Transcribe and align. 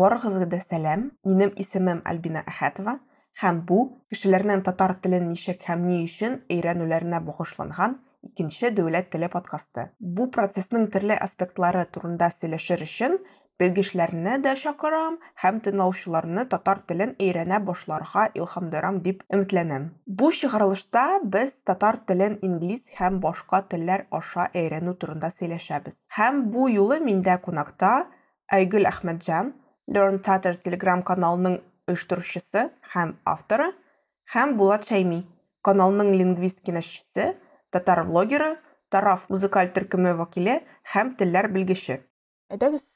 барыгызга 0.00 0.48
да 0.50 0.60
сәлам. 0.64 1.10
Минем 1.24 1.54
исемем 1.56 2.02
Альбина 2.04 2.44
Әхәтова 2.48 2.98
һәм 3.40 3.64
бу 3.68 3.80
кешеләрнең 4.12 4.62
татар 4.66 4.96
телен 5.04 5.28
ничек 5.30 5.62
һәм 5.68 5.86
ни 5.88 6.04
өчен 6.04 6.40
өйрәнүләренә 6.52 7.20
багышланган 7.26 7.98
икенче 8.26 8.70
дәүләт 8.76 9.10
теле 9.12 9.30
подкасты. 9.32 9.90
Бу 9.98 10.28
процессның 10.34 10.88
төрле 10.92 11.16
аспектлары 11.26 11.86
турында 11.94 12.28
сөйләшер 12.34 12.84
өчен 12.84 13.16
белгечләрне 13.60 14.38
дә 14.44 14.54
чакырам 14.60 15.18
һәм 15.42 15.60
тыңлаучыларны 15.64 16.46
татар 16.52 16.82
телен 16.88 17.14
өйрәнә 17.20 17.60
башларга 17.64 18.26
илһамдарам 18.40 19.00
дип 19.06 19.24
өметләнәм. 19.32 19.88
Бу 20.06 20.30
чыгарылышта 20.36 21.20
без 21.24 21.52
татар 21.68 22.00
телен 22.08 22.38
инглиз 22.42 22.86
һәм 22.98 23.20
башка 23.24 23.62
телләр 23.72 24.06
аша 24.20 24.48
өйрәнү 24.54 24.96
турында 25.00 25.32
сөйләшәбез. 25.36 25.96
Һәм 26.16 26.46
бу 26.54 26.68
юлы 26.72 27.00
миндә 27.04 27.36
кунакта 27.44 28.06
Айгөл 28.50 28.88
Әхмәтҗан, 28.90 29.52
Learn 29.90 30.20
Tatar 30.22 30.54
Telegram 30.62 31.02
каналының 31.02 31.58
оештыручысы 31.90 32.68
һәм 32.94 33.16
авторы, 33.26 33.72
һәм 34.30 34.54
Булат 34.58 34.86
Шәйми, 34.86 35.24
каналның 35.66 36.12
лингвист 36.14 36.60
киңәшчесе, 36.66 37.34
татар 37.74 38.04
влогеры, 38.06 38.56
Тараф 38.90 39.28
музыкаль 39.30 39.68
төркеме 39.70 40.16
вәкиле 40.18 40.56
һәм 40.94 41.12
телләр 41.18 41.46
белгече. 41.54 42.00
Әйдәгез, 42.50 42.86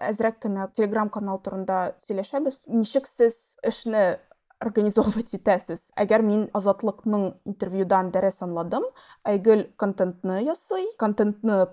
әзрәк 0.00 0.38
кенә 0.40 0.70
Telegram 0.72 1.10
канал 1.12 1.42
турында 1.44 1.80
сөйләшәбез. 2.08 2.62
Ничек 2.72 3.08
сез 3.08 3.58
эшне 3.60 4.18
организовывать 4.64 5.34
итәсез? 5.36 5.90
Әгәр 6.00 6.24
мин 6.24 6.46
Азатлыкның 6.56 7.26
интервьюдан 7.52 8.08
дәрес 8.14 8.40
аңладым, 8.46 8.86
Айгөл 9.28 9.66
контентны 9.76 10.40
ясый, 10.46 10.88
контентны 10.96 11.66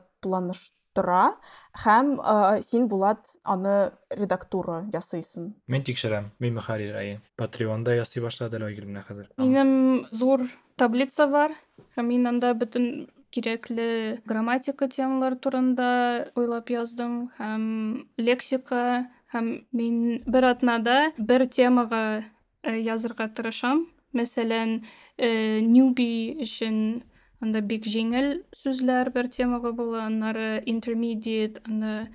планыштыра 0.94 1.36
һәм 1.84 2.62
син 2.64 2.88
Булат 2.88 3.36
аны 3.44 3.92
редактура 4.12 4.90
ясыйсың. 4.94 5.54
Мин 5.68 5.84
тикшерәм. 5.84 6.32
Мин 6.40 6.56
мөхәррир 6.56 6.96
әйе. 6.96 7.22
Patreonда 7.38 7.96
ясый 7.96 8.22
башлады 8.22 8.58
Айгөл 8.58 8.88
менә 8.88 9.04
хәзер. 9.08 9.30
Минем 9.38 10.08
зур 10.12 10.48
таблица 10.78 11.28
бар 11.28 11.54
һәм 11.96 12.08
мин 12.08 12.28
анда 12.28 12.54
бөтен 12.54 13.08
кирәкле 13.32 14.22
грамматика 14.26 14.88
темалар 14.88 15.36
турында 15.36 16.32
уйлап 16.36 16.70
яздым 16.70 17.32
һәм 17.38 18.08
лексика 18.18 19.10
һәм 19.34 19.66
мин 19.72 20.24
бер 20.26 20.44
атнада 20.44 21.14
бер 21.18 21.48
темага 21.48 22.24
язырга 22.64 23.30
тырышам. 23.30 23.88
Мәсәлән, 24.10 24.82
newbie 25.22 26.42
өчен 26.42 27.04
анда 27.40 27.62
бик 27.62 27.86
җиңел 27.88 28.42
сүзләр 28.62 29.12
бер 29.16 29.30
темага 29.32 29.72
була, 29.76 30.06
аннары 30.08 30.62
intermediate, 30.68 31.62
аны 31.68 32.10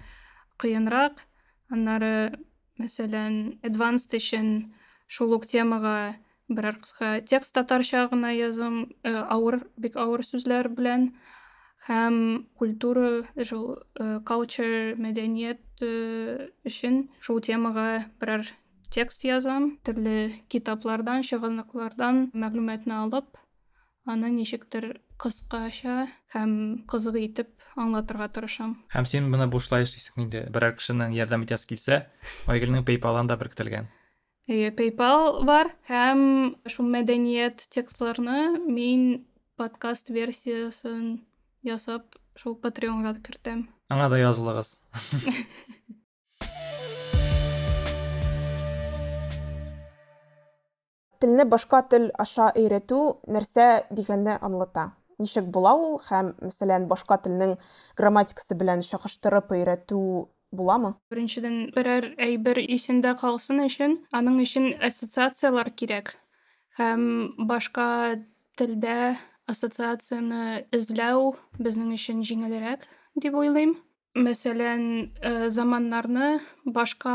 кыенрак, 0.61 1.23
аннары 1.73 2.37
мәсәлән, 2.81 3.61
advanced 3.65 4.15
өчен 4.17 4.75
шул 5.07 5.35
ук 5.37 5.47
темага 5.47 6.17
берәр 6.49 6.77
текст 7.29 7.55
татарча 7.57 8.09
гына 8.11 8.35
язам, 8.37 8.91
авыр, 9.05 9.63
бик 9.77 9.97
авыр 9.97 10.25
сүзләр 10.27 10.69
белән. 10.69 11.15
Һәм 11.85 12.47
культура, 12.57 13.25
шул 13.45 13.77
culture, 14.25 14.95
мәдәният 14.97 15.85
өчен 16.65 17.09
шул 17.21 17.41
темага 17.45 18.07
берәр 18.21 18.47
текст 18.95 19.25
язам, 19.25 19.75
төрле 19.85 20.45
китаплардан, 20.49 21.25
чыганаклардан 21.29 22.31
мәгълүматны 22.33 22.95
алып, 23.03 23.37
аны 24.07 24.31
ничектер 24.31 25.01
кыскача 25.25 26.05
һәм 26.35 26.51
кызык 26.91 27.17
итеп 27.17 27.49
аңлатырга 27.81 28.29
тырышам. 28.29 28.75
Һәм 28.93 29.07
син 29.09 29.31
моны 29.33 29.47
бушлай 29.49 29.87
эшлисең 29.87 30.27
инде. 30.27 30.45
Берәр 30.53 30.77
кешенең 30.77 31.15
ярдәм 31.17 31.47
итәсе 31.47 31.69
килсә, 31.71 32.01
Айгөлнең 32.53 32.85
PayPal-ында 32.85 33.39
беркетелгән. 33.41 33.89
Әйе, 34.53 34.69
PayPal 34.77 35.41
бар 35.49 35.73
һәм 35.89 36.21
шул 36.69 36.91
мәдәният 36.93 37.65
текстларны 37.73 38.61
мин 38.69 39.25
подкаст 39.57 40.13
версиясын 40.13 41.25
ясап, 41.65 42.19
шул 42.37 42.59
Patreonга 42.61 43.15
кертәм. 43.25 43.65
Аңа 43.89 44.11
да 44.13 44.19
язылыгыз. 44.21 44.77
Телне 51.25 51.47
башка 51.49 51.81
тел 51.89 52.11
аша 52.21 52.51
өйрәтү 52.53 52.99
нәрсә 53.33 53.89
дигәнне 53.89 54.37
аңлата? 54.45 54.91
Ничек 55.19 55.47
була 55.55 55.75
ул 55.79 55.99
һәм, 56.09 56.35
мәсәлән, 56.43 56.89
башка 56.91 57.19
телнең 57.23 57.57
грамматикасы 57.99 58.57
белән 58.59 58.83
чагыштырып 58.83 59.53
өйрәтү 59.55 60.01
буламы? 60.55 60.95
Беренчедән, 61.11 61.71
берәр 61.75 62.13
әйбер 62.19 62.61
исендә 62.63 63.15
калсын 63.21 63.63
өчен, 63.67 63.99
аның 64.15 64.41
өчен 64.45 64.73
ассоциациялар 64.83 65.71
кирәк. 65.75 66.15
Һәм 66.79 67.47
башка 67.47 67.87
телдә 68.59 69.15
ассоциацияны 69.51 70.65
эзләү 70.75 71.35
безнең 71.59 71.95
өчен 71.99 72.23
җиңелрәк 72.27 72.87
дип 73.21 73.35
уйлыйм. 73.39 73.77
Мәсәлән, 74.15 75.11
заманнарны 75.51 76.37
башка 76.65 77.15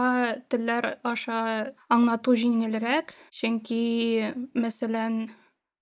телләр 0.51 0.97
аша 1.07 1.71
аңлату 1.87 2.33
җиңелрәк, 2.35 3.13
чөнки, 3.31 4.33
мәсәлән, 4.51 5.29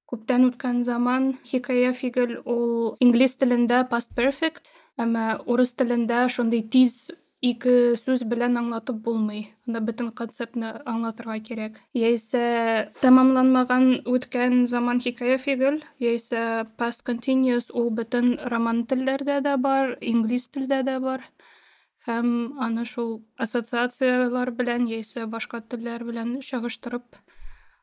Күптән 0.07 0.47
үткән 0.47 0.83
заман 0.87 1.33
хикая 1.43 1.93
фигел 1.93 2.37
ул 2.47 2.95
инглиз 3.03 3.35
телендә 3.41 3.83
past 3.91 4.13
perfect, 4.15 4.71
әмма 4.95 5.41
урыс 5.45 5.73
телендә 5.75 6.27
шундый 6.31 6.63
тиз 6.75 7.09
ике 7.43 7.95
сүз 7.99 8.23
белән 8.31 8.55
аңлатып 8.61 9.01
булмый. 9.03 9.43
Анда 9.67 9.81
бөтен 9.89 10.13
концептны 10.21 10.71
аңлатырга 10.87 11.37
кирәк. 11.49 11.77
Яисә 11.93 12.87
тәмамланмаган 13.03 14.07
үткән 14.07 14.65
заман 14.71 15.03
хикая 15.03 15.37
фигел 15.37 15.83
яисә 15.99 16.65
past 16.79 17.03
continuous 17.05 17.69
ул 17.69 17.91
бөтен 17.91 18.37
роман 18.55 18.85
телләрдә 18.87 19.41
дә 19.43 19.57
бар, 19.61 19.97
инглиз 20.01 20.47
телдә 20.49 20.81
дә 20.87 20.99
бар 21.03 21.27
һәм 22.07 22.27
аны 22.63 22.85
шул 22.87 23.17
ассоциациялар 23.43 24.51
белән 24.55 24.87
яисә 24.87 25.25
башка 25.27 25.59
телләр 25.59 26.05
белән 26.07 26.37
чагыштырып 26.49 27.17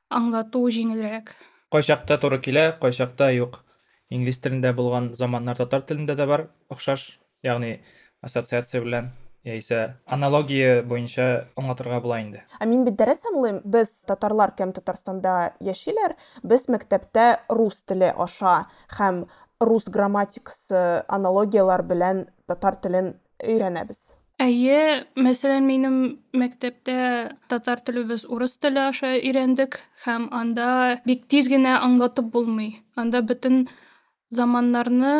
аңлату 0.09 0.63
җиңелрәк. 0.73 1.35
Кайчакта 1.73 2.19
туры 2.19 2.41
килә, 2.41 2.73
кайчакта 2.81 3.31
юк. 3.35 3.63
Инглиз 4.11 4.39
телендә 4.41 4.75
булган 4.77 5.15
заманнар 5.17 5.57
татар 5.57 5.83
телендә 5.83 6.15
дә 6.19 6.27
бар, 6.27 6.49
охшаш, 6.71 7.19
ягъни 7.43 7.79
ассоциация 8.23 8.83
белән 8.85 9.13
яисә 9.45 9.81
аналогия 10.07 10.83
буенча 10.83 11.49
аңлатырга 11.61 12.01
була 12.01 12.21
инде. 12.23 12.43
Ә 12.61 12.67
мин 12.69 12.85
бит 12.87 12.97
дәрес 12.97 13.23
аңлыйм. 13.29 13.61
Без 13.65 13.91
татарлар 14.09 14.55
кем 14.57 14.73
Татарстанда 14.73 15.55
яшиләр, 15.61 16.17
без 16.43 16.67
мәктәптә 16.73 17.45
рус 17.53 17.83
теле 17.85 18.11
аша 18.17 18.65
һәм 18.97 19.25
рус 19.61 19.89
грамматикасы 19.93 21.05
аналогиялар 21.09 21.85
белән 21.85 22.27
татар 22.49 22.81
телен 22.81 23.15
өйрәнәбез. 23.45 24.17
Әйе, 24.43 25.05
мәсәлән, 25.15 25.63
минем 25.69 25.97
мәктәптә 26.35 26.97
татар 27.49 27.81
теле 27.87 28.03
без 28.09 28.25
урыс 28.27 28.57
теле 28.59 28.83
аша 28.89 29.13
өйрәндек 29.15 29.79
һәм 30.05 30.27
анда 30.35 30.99
бик 31.07 31.29
тиз 31.31 31.47
генә 31.49 31.77
аңлатып 31.79 32.33
булмый. 32.35 32.81
Анда 32.99 33.23
бөтен 33.23 33.69
заманнарны 34.35 35.15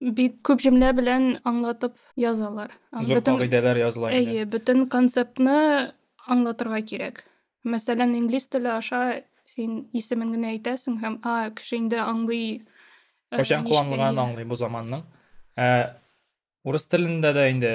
бик 0.00 0.40
күп 0.48 0.64
җөмлә 0.64 0.94
белән 0.96 1.28
аңлатып 1.44 2.00
язалар. 2.16 2.72
Зур 3.04 3.20
кагыйдәләр 3.20 3.82
языла 3.84 4.14
инде. 4.14 4.32
Әйе, 4.32 4.48
бөтен 4.48 4.86
концептны 4.88 5.92
аңлатырга 6.24 6.80
кирәк. 6.80 7.26
Мәсәлән, 7.68 8.16
инглиз 8.16 8.48
теле 8.48 8.72
аша 8.78 9.20
син 9.54 9.90
исемен 9.92 10.32
генә 10.32 10.54
әйтәсең 10.54 11.00
һәм 11.04 11.20
а 11.20 11.50
кеше 11.52 11.76
инде 11.76 12.00
аңлый. 12.00 12.62
Кайчан 13.28 13.68
кулланылганын 13.68 14.24
аңлый 14.24 14.48
бу 14.48 14.56
заманның. 14.56 15.04
Ә 15.60 16.00
урыс 16.64 16.88
телендә 16.88 17.34
дә 17.36 17.50
инде 17.52 17.72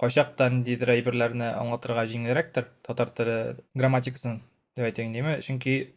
кайчактан 0.00 0.60
ниндидер 0.60 0.94
әйберләрне 0.94 1.50
аңлатырга 1.60 2.06
җиңелрәктер 2.08 2.70
татар 2.86 3.10
теле 3.16 3.36
грамматикасын 3.76 4.38
дип 4.76 4.86
әйтәйин 4.88 5.12
диме? 5.12 5.36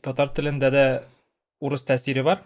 Татар 0.04 0.34
телендә 0.36 0.72
дә 0.74 0.86
урыс 1.64 1.86
тәэсире 1.88 2.24
бар. 2.24 2.44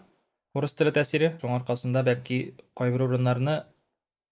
урыс 0.57 0.73
теле 0.73 0.91
тәэсире. 0.91 1.35
Шуның 1.41 1.61
аркасында 1.61 2.03
бәлки 2.03 2.55
кайбер 2.77 3.03
урыннарны 3.07 3.63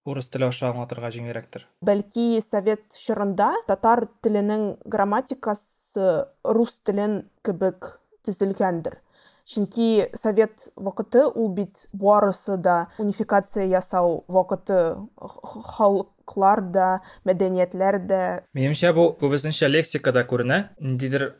урыс 0.06 0.28
теле 0.30 0.46
аша 0.46 0.70
аңлатырга 0.70 1.10
җиңелрәктер. 1.14 1.66
Бәлки 1.82 2.40
совет 2.40 2.84
чорында 2.94 3.52
татар 3.66 4.06
теленең 4.22 4.76
грамматикасы 4.86 6.26
рус 6.44 6.80
телен 6.86 7.24
кебек 7.44 8.00
төзелгәндер. 8.26 9.00
Чөнки 9.46 10.08
совет 10.18 10.68
вакыты 10.74 11.22
ул 11.26 11.52
бит 11.54 11.86
барысы 11.92 12.56
да 12.56 12.88
унификация 12.98 13.66
ясау 13.70 14.24
вакыты 14.26 14.96
халыклар 15.16 16.62
да, 16.74 16.88
мәдәниятләр 17.24 18.00
дә. 18.10 18.22
Минемчә 18.58 18.90
бу 18.96 19.12
күбесенчә 19.20 19.70
лексикада 19.70 20.26
күренә. 20.26 20.72
Ниндидер 20.82 21.36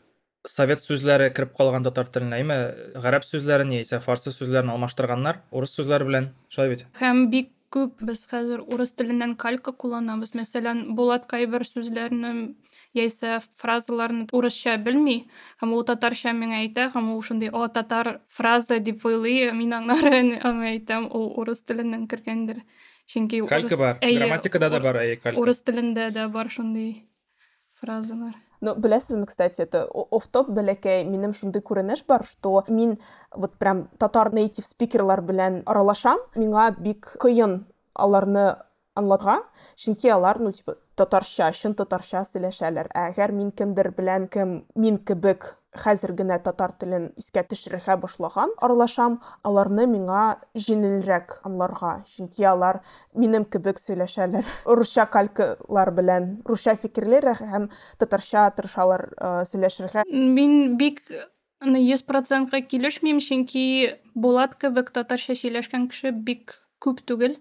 совет 0.47 0.85
сүзләре 0.85 1.33
кереп 1.35 1.57
калган 1.59 1.83
татар 1.83 2.07
теленә, 2.07 2.39
әйме, 2.39 2.59
гарәп 3.03 3.27
сүзләрен 3.27 3.75
яисә 3.75 3.99
фарсы 4.05 4.31
сүзләрен 4.31 4.71
алмаштырганнар 4.77 5.43
урыс 5.51 5.75
сүзләре 5.75 6.07
белән. 6.07 6.31
Шулай 6.47 6.77
бит? 6.77 6.87
Һәм 7.01 7.27
бик 7.35 7.51
күп 7.77 8.05
без 8.09 8.25
хәзер 8.31 8.63
урыс 8.65 8.95
теленнән 8.97 9.35
калька 9.43 9.73
кулланабыз 9.83 10.33
мәсәлән 10.39 10.83
булат 10.99 11.27
кайбер 11.33 11.67
сүзләрне 11.69 12.33
яисә 12.97 13.41
фразаларны 13.61 14.27
урысча 14.37 14.77
белми 14.87 15.17
һәм 15.63 15.75
ул 15.77 15.85
татарча 15.91 16.33
миңа 16.39 16.63
әйтә 16.63 16.89
һәм 16.95 17.11
ул 17.15 17.21
шундый 17.27 17.53
о 17.53 17.67
татар 17.77 18.13
фраза 18.39 18.79
дип 18.89 19.05
уйлый 19.05 19.53
мин 19.61 19.77
аңар 19.81 20.09
аңа 20.51 20.71
әйтәм 20.73 21.11
ул 21.13 21.29
урыс 21.43 21.63
теленнән 21.69 22.09
кергәндер. 22.13 22.65
Чөнки 23.07 23.43
калька 23.47 23.77
бар 23.79 24.01
грамматикада 24.03 24.71
да 24.71 24.81
бар 24.81 25.03
калька. 25.23 25.39
урыс 25.41 25.61
телендә 25.63 26.09
дә 26.17 26.27
бар 26.33 26.51
шундый 26.51 27.07
фразалар. 27.81 28.35
Ну, 28.67 28.73
беләсезме, 28.75 29.29
кстати, 29.31 29.61
это 29.63 29.85
оф-топ 29.87 30.49
бәләкәй, 30.51 31.05
минем 31.07 31.31
шундый 31.39 31.63
күренеш 31.63 32.01
бар, 32.09 32.25
что 32.27 32.65
мин 32.67 32.97
вот 33.31 33.53
прям 33.61 33.85
татар 34.03 34.33
нейтив 34.35 34.67
спикерлар 34.67 35.21
белән 35.23 35.61
аралашам, 35.71 36.19
миңа 36.35 36.73
бик 36.75 37.13
кыен 37.23 37.61
аларны 37.95 38.57
аңлатырга, 38.99 39.45
чөнки 39.79 40.11
алар, 40.11 40.41
ну, 40.43 40.51
типа, 40.51 40.75
татарча, 40.99 41.53
чын 41.55 41.77
татарча 41.79 42.25
сөйләшәләр. 42.27 42.91
Әгәр 42.91 43.37
мин 43.39 43.53
кемдер 43.55 43.93
белән 43.95 44.27
кем 44.27 44.57
мин 44.75 44.99
кебек 44.99 45.53
хәзер 45.81 46.13
генә 46.19 46.39
татар 46.45 46.73
телен 46.81 47.11
искә 47.21 47.45
төшерергә 47.51 47.97
башлаган 48.03 48.53
аралашам, 48.63 49.21
аларны 49.47 49.87
миңа 49.91 50.39
җиңелрәк 50.55 51.41
аңларга, 51.47 51.93
чөнки 52.17 52.45
алар 52.49 52.81
минем 53.15 53.45
кебек 53.45 53.81
сөйләшәләр. 53.83 54.45
Русча 54.79 55.07
калькалар 55.07 55.93
белән, 55.97 56.31
русча 56.49 56.77
фикерләр 56.81 57.33
һәм 57.41 57.71
татарча 57.99 58.49
тырышалар 58.57 59.09
сөйләшергә. 59.51 60.07
Мин 60.11 60.77
бик 60.81 61.03
йөз 61.65 62.03
процентка 62.07 62.61
килешмим, 62.61 63.21
чөнки 63.21 63.97
Булат 64.15 64.57
кебек 64.61 64.91
татарча 64.93 65.35
сөйләшкән 65.37 65.89
кеше 65.93 66.13
бик 66.13 66.57
күп 66.81 67.03
түгел. 67.05 67.37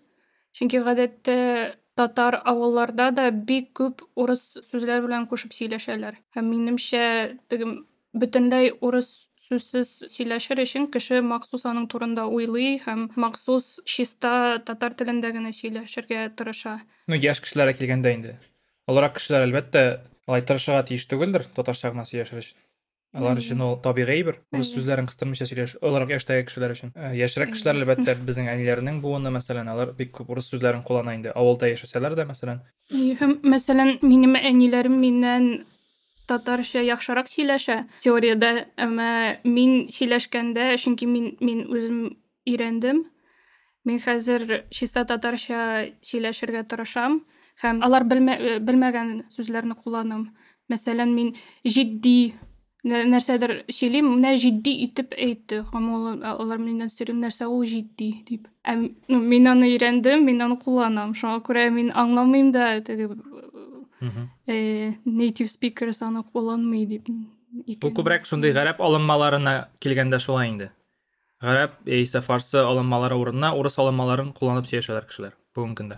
Чөнки 0.56 0.80
гадәттә 0.84 1.76
татар 1.96 2.42
авылларда 2.44 3.10
да 3.16 3.30
бик 3.31 3.72
күп 3.80 4.04
урыс 4.16 4.44
сүзләр 4.70 5.06
белән 5.06 5.28
кушып 5.31 5.56
сөйләшәләр. 5.56 6.20
Һәм 6.36 6.50
минемчә, 6.52 7.38
теге 7.50 7.70
бөтенләй 8.16 8.74
урыс 8.82 9.12
сүзсез 9.46 9.92
сөйләшер 10.10 10.62
өчен 10.64 10.88
кеше 10.94 11.22
махсус 11.22 11.66
аның 11.70 11.88
турында 11.92 12.26
уйлый 12.32 12.80
һәм 12.86 13.10
махсус 13.20 13.76
чиста 13.86 14.58
татар 14.66 14.98
телендә 14.98 15.32
генә 15.36 15.54
сөйләшергә 15.54 16.28
тырыша. 16.38 16.80
Ну, 17.08 17.20
яшь 17.20 17.44
кешеләргә 17.46 17.78
килгәндә 17.82 18.14
инде. 18.18 18.38
Олырак 18.90 19.20
кешеләр 19.20 19.46
әлбәттә 19.50 19.84
алай 20.28 20.46
тырышырга 20.46 20.86
тиеш 20.90 21.06
түгелдер 21.12 21.46
татарча 21.54 21.94
гына 21.94 22.08
сөйләшер 22.10 22.42
өчен. 22.42 22.58
Алар 23.16 23.40
өчен 23.40 23.62
ул 23.64 23.78
табигый 23.80 24.26
бер. 24.28 24.42
Үз 24.52 24.74
сүзләрен 24.76 25.06
кыстырмыйча 25.08 25.46
сөйләш, 25.48 25.78
оларак 25.80 26.10
яшьтәге 26.12 26.44
кешеләр 26.50 26.74
өчен. 26.74 26.92
Яшьрәк 27.16 27.54
кешеләр 27.54 27.80
әлбәттә 27.80 28.18
безнең 28.28 28.50
әниләрнең 28.52 28.98
буыны, 29.00 29.32
мәсәлән, 29.32 29.70
алар 29.72 29.94
бик 29.96 30.12
күп 30.18 30.34
урыс 30.36 30.50
сүзләрен 30.52 30.84
куллана 30.84 31.14
инде. 31.16 31.32
Авылда 31.32 31.70
яшәсәләр 31.72 32.18
дә, 32.20 32.26
мәсәлән. 32.28 32.60
Һәм, 32.92 33.38
мәсәлән, 33.48 33.94
минем 34.04 34.36
әниләрем 34.36 35.00
миннән 35.00 35.48
татарча 36.27 36.81
яхшырак 36.86 37.30
сөйләшә 37.31 37.83
теориядә, 38.04 38.68
әмма 38.77 39.38
мин 39.44 39.88
сөйләшкәндә, 39.94 40.74
чөнки 40.81 41.06
мин 41.10 41.36
мин 41.39 41.66
үзем 41.69 42.01
өйрәндем. 42.48 43.06
Мин 43.86 44.01
хәзер 44.01 44.66
чиста 44.74 45.06
татарча 45.06 45.92
сөйләшергә 46.01 46.66
тырышам 46.69 47.22
һәм 47.63 47.83
алар 47.86 48.04
белмәгән 48.10 49.13
сүзләрне 49.31 49.77
кулланам. 49.80 50.27
Мәсәлән, 50.72 51.13
мин 51.13 51.31
җитди 51.63 52.33
нәрсәдер 52.86 53.63
сөйлим, 53.71 54.10
менә 54.18 54.36
җитди 54.42 54.74
итеп 54.86 55.13
әйтте. 55.18 55.62
Һәм 55.71 55.89
алар 56.25 56.62
миннән 56.62 56.92
сорый, 56.92 57.16
нәрсә 57.18 57.48
ул 57.50 57.63
җитди 57.69 58.12
дип. 58.28 58.50
Ә 58.66 58.75
мин 58.75 59.48
аны 59.51 59.71
өйрәндем, 59.71 60.25
мин 60.25 60.42
аны 60.45 60.60
кулланам. 60.62 61.16
Шуңа 61.18 61.42
күрә 61.45 61.69
мин 61.74 61.92
аңламыйм 61.94 62.51
да 62.54 62.74
теге 62.86 63.10
Э, 64.01 64.94
native 65.06 65.50
speakers 65.50 66.01
аны 66.03 66.24
ҡулланмай 66.33 66.86
дип. 66.86 67.07
бу 67.81 67.92
күберәк 67.95 68.25
шундай 68.27 68.51
ғәрәп 68.51 68.81
алынмаларына 68.83 69.69
килгәндә 69.80 70.19
шулай 70.19 70.50
инде. 70.50 70.71
Ғәрәп 71.44 71.88
яисә 71.88 72.21
фарсы 72.21 72.59
алынмалары 72.59 73.15
урынына 73.15 73.53
урыс 73.56 73.80
алынмаларын 73.80 74.33
ҡулланып 74.36 74.68
сөйләшәләр 74.68 75.07
кешеләр 75.07 75.38
бүгенге 75.56 75.81
көндә. 75.81 75.97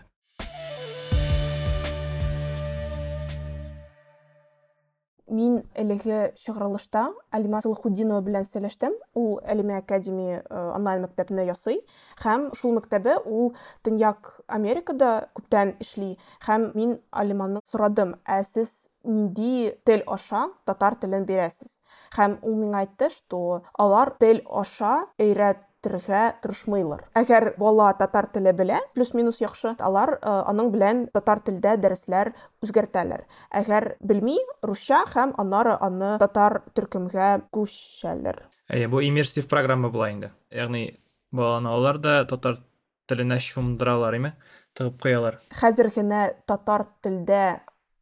Мин 5.27 5.57
әлеге 5.75 6.31
чыгарылышта 6.39 7.01
Алима 7.35 7.59
Салахуддинова 7.61 8.23
белән 8.23 8.45
сөйләштем. 8.47 8.93
Ул 9.19 9.41
Алима 9.43 9.81
Академи 9.81 10.37
онлайн 10.49 11.03
мәктәбенә 11.03 11.43
ясый 11.49 11.81
һәм 12.23 12.47
шул 12.55 12.77
мәктәбе 12.77 13.17
ул 13.25 13.51
Төньяк 13.83 14.31
Америкада 14.47 15.27
күптән 15.35 15.75
эшли 15.83 16.13
һәм 16.47 16.71
мин 16.79 16.95
Алиманы 17.11 17.59
сорадым: 17.71 18.15
"Ә 18.23 18.43
сез 18.47 18.87
нинди 19.03 19.75
тел 19.83 20.03
аша 20.07 20.47
татар 20.65 20.95
телен 20.95 21.27
бирәсез?" 21.27 21.75
Һәм 22.15 22.39
ул 22.41 22.55
миңа 22.63 22.85
әйтте, 22.85 23.09
что 23.09 23.63
алар 23.77 24.15
тел 24.19 24.41
аша 24.47 24.95
өйрәт 25.19 25.66
итәргә 25.87 26.21
тырышмыйлар. 26.43 27.05
Әгәр 27.15 27.53
бала 27.59 27.91
татар 27.97 28.27
теле 28.31 28.53
белә, 28.53 28.79
плюс-минус 28.93 29.39
яхшы, 29.41 29.75
алар 29.79 30.17
аның 30.21 30.71
белән 30.73 31.05
татар 31.13 31.39
телдә 31.39 31.77
дәресләр 31.79 32.33
үзгәртәләр. 32.63 33.25
Әгәр 33.51 33.95
белми, 34.01 34.37
русча 34.63 35.03
һәм 35.13 35.33
аннары 35.39 35.77
аны 35.79 36.17
татар 36.19 36.61
төркемгә 36.75 37.47
күчәләр. 37.53 38.43
Әйе, 38.69 38.87
бу 38.87 39.01
иммерсив 39.01 39.47
программа 39.47 39.89
була 39.89 40.11
инде. 40.11 40.31
Ягъни 40.51 40.99
баланы 41.31 41.69
алар 41.71 41.97
да 41.97 42.25
татар 42.27 42.59
теленә 43.07 43.39
чумдыралар, 43.39 44.15
име? 44.15 44.33
Тыгып 44.75 44.99
куялар. 45.01 45.39
Хәзер 45.55 45.89
генә 45.95 46.33
татар 46.45 46.85
телдә 47.01 47.61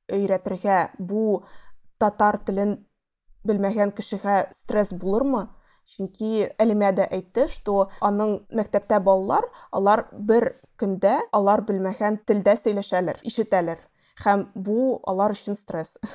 өйрәтергә 0.09 0.97
бу 0.97 1.43
татар 2.01 2.39
телен 2.45 2.79
белмәгән 3.45 3.93
кешегә 3.93 4.47
стресс 4.57 4.91
булырмы? 4.93 5.45
Чөнки 5.85 6.47
әлимәдә 6.57 7.05
әйтте, 7.13 7.47
что 7.47 7.89
аның 8.01 8.39
мәктәптә 8.49 8.99
балалар, 9.05 9.45
алар 9.71 10.07
бер 10.11 10.55
көндә 10.81 11.19
алар 11.35 11.61
белмәгән 11.67 12.19
телдә 12.25 12.55
сөйләшәләр, 12.57 13.21
ишетәләр. 13.23 13.79
Һәм 14.23 14.47
бу 14.55 14.99
алар 15.07 15.35
өчен 15.37 15.57
стресс. 15.59 15.97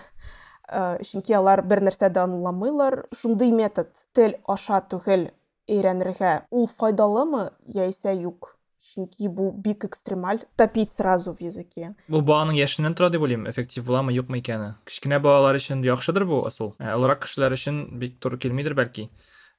Э, 0.71 1.03
чөнки 1.03 1.35
алар 1.35 1.65
бер 1.67 1.81
нәрсә 1.83 2.13
дә 2.15 2.23
аңламыйлар. 2.23 3.01
Шундый 3.19 3.51
метод 3.51 3.89
тел 4.15 4.37
аша 4.47 4.79
түгел 4.87 5.25
өйрәнергә. 5.67 6.45
Ул 6.55 6.69
файдалымы 6.71 7.49
яисә 7.75 8.15
юк? 8.15 8.53
Чөнки 8.79 9.27
бу 9.27 9.51
бик 9.51 9.85
экстремаль. 9.85 10.45
Топить 10.57 10.93
сразу 10.93 11.35
в 11.35 11.43
языке. 11.43 11.97
Бу 12.07 12.23
баланың 12.23 12.55
яшеннән 12.61 12.95
тора 12.95 13.11
дип 13.11 13.27
уйлыйм. 13.27 13.49
Эффектив 13.51 13.85
буламы, 13.85 14.15
юкмы 14.15 14.39
икәне. 14.41 14.77
Кичкенә 14.87 15.19
балалар 15.19 15.59
өчен 15.59 15.83
яхшыдыр 15.83 16.25
бу 16.31 16.45
асыл. 16.47 16.77
Ә 16.79 16.95
олырак 16.95 17.27
кешеләр 17.27 17.59
өчен 17.59 17.83
бик 17.99 18.21
туры 18.23 18.39
килмидер 18.39 18.79
бәлки. 18.79 19.11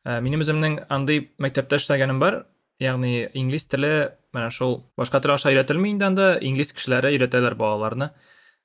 Э, 0.04 0.18
минем 0.22 0.42
үземнең 0.42 0.80
андый 0.90 1.28
мәктәптә 1.42 1.78
эшләгәнем 1.78 2.20
бар. 2.22 2.46
Ягъни 2.82 3.28
инглиз 3.38 3.68
теле 3.70 4.18
менә 4.34 4.50
шул 4.50 4.80
башка 4.98 5.20
тел 5.22 5.36
аша 5.36 5.52
өйрәтелми 5.52 5.92
инде 5.94 6.08
анда 6.08 6.30
инглиз 6.42 6.74
кешеләре 6.74 7.12
өйрәтәләр 7.14 7.54
балаларны. 7.60 8.10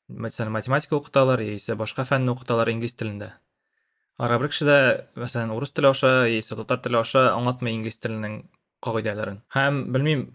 Мәсәлән 0.09 0.55
математика 0.55 0.97
укыталар 0.97 1.43
яисә 1.45 1.77
башка 1.77 2.07
фәнне 2.09 2.33
укыталар 2.33 2.71
инглиз 2.73 2.97
телендә. 2.97 3.35
Ара 4.17 4.39
бер 4.41 4.49
кеше 4.49 4.65
дә 4.65 4.79
мәсәлән 5.21 5.53
урыс 5.53 5.75
теле 5.77 5.91
аша 5.91 6.13
яисә 6.31 6.57
татар 6.57 6.81
теле 6.81 7.03
аша 7.03 7.27
аңлатмый 7.35 7.77
инглиз 7.77 8.01
теленең 8.01 8.47
кагыйдәләрен. 8.81 9.43
Һәм 9.53 9.83
белмим 9.93 10.31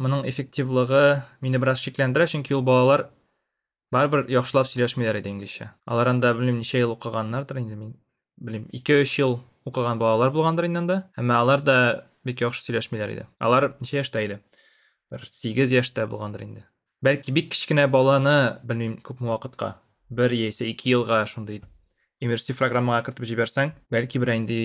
моның 0.00 0.24
эффективлыгы 0.30 1.20
мине 1.44 1.60
бераз 1.60 1.84
шикләндерә 1.84 2.30
чөнки 2.32 2.56
ул 2.56 2.64
балалар 2.64 3.10
барыбер 3.92 4.24
яхшылап 4.32 4.70
сөйләшмиләр 4.70 5.20
иде 5.20 5.34
инглизчә. 5.34 5.74
Алар 5.84 6.14
анда 6.14 6.32
белмим 6.32 6.62
ничә 6.62 6.80
ел 6.80 6.94
укыганнардыр 6.94 7.60
инде 7.60 7.76
мин 7.76 7.96
белмим 8.38 8.70
ике 8.72 9.02
өч 9.02 9.18
ел 9.20 9.40
укыган 9.64 9.98
балалар 9.98 10.30
булгандыр 10.30 10.66
инде 10.66 10.78
анда. 10.78 10.98
Алар 11.16 11.62
да 11.62 12.06
бик 12.24 12.40
яхшы 12.40 12.64
сөйләшмиләр 12.64 13.12
иде. 13.12 13.26
Алар 13.38 13.74
ничә 13.80 14.00
яшьтә 14.00 14.24
иде? 14.24 14.40
Бер 15.10 15.26
8 15.26 15.72
яшьтә 15.72 16.06
булгандыр 16.06 16.44
инде. 16.44 16.64
Бәлки 17.02 17.32
бик 17.32 17.50
кичкенә 17.52 17.88
баланы, 17.88 18.60
белмим, 18.62 18.98
күпме 19.00 19.32
вакытка, 19.32 19.78
бер 20.10 20.32
яисә 20.36 20.68
2 20.68 20.90
елга 20.92 21.24
шундый 21.26 21.62
иммерсив 22.20 22.58
программага 22.60 23.06
кертеп 23.08 23.26
җибәрсәң, 23.30 23.72
бәлки 23.90 24.20
бер 24.20 24.34
инде 24.36 24.60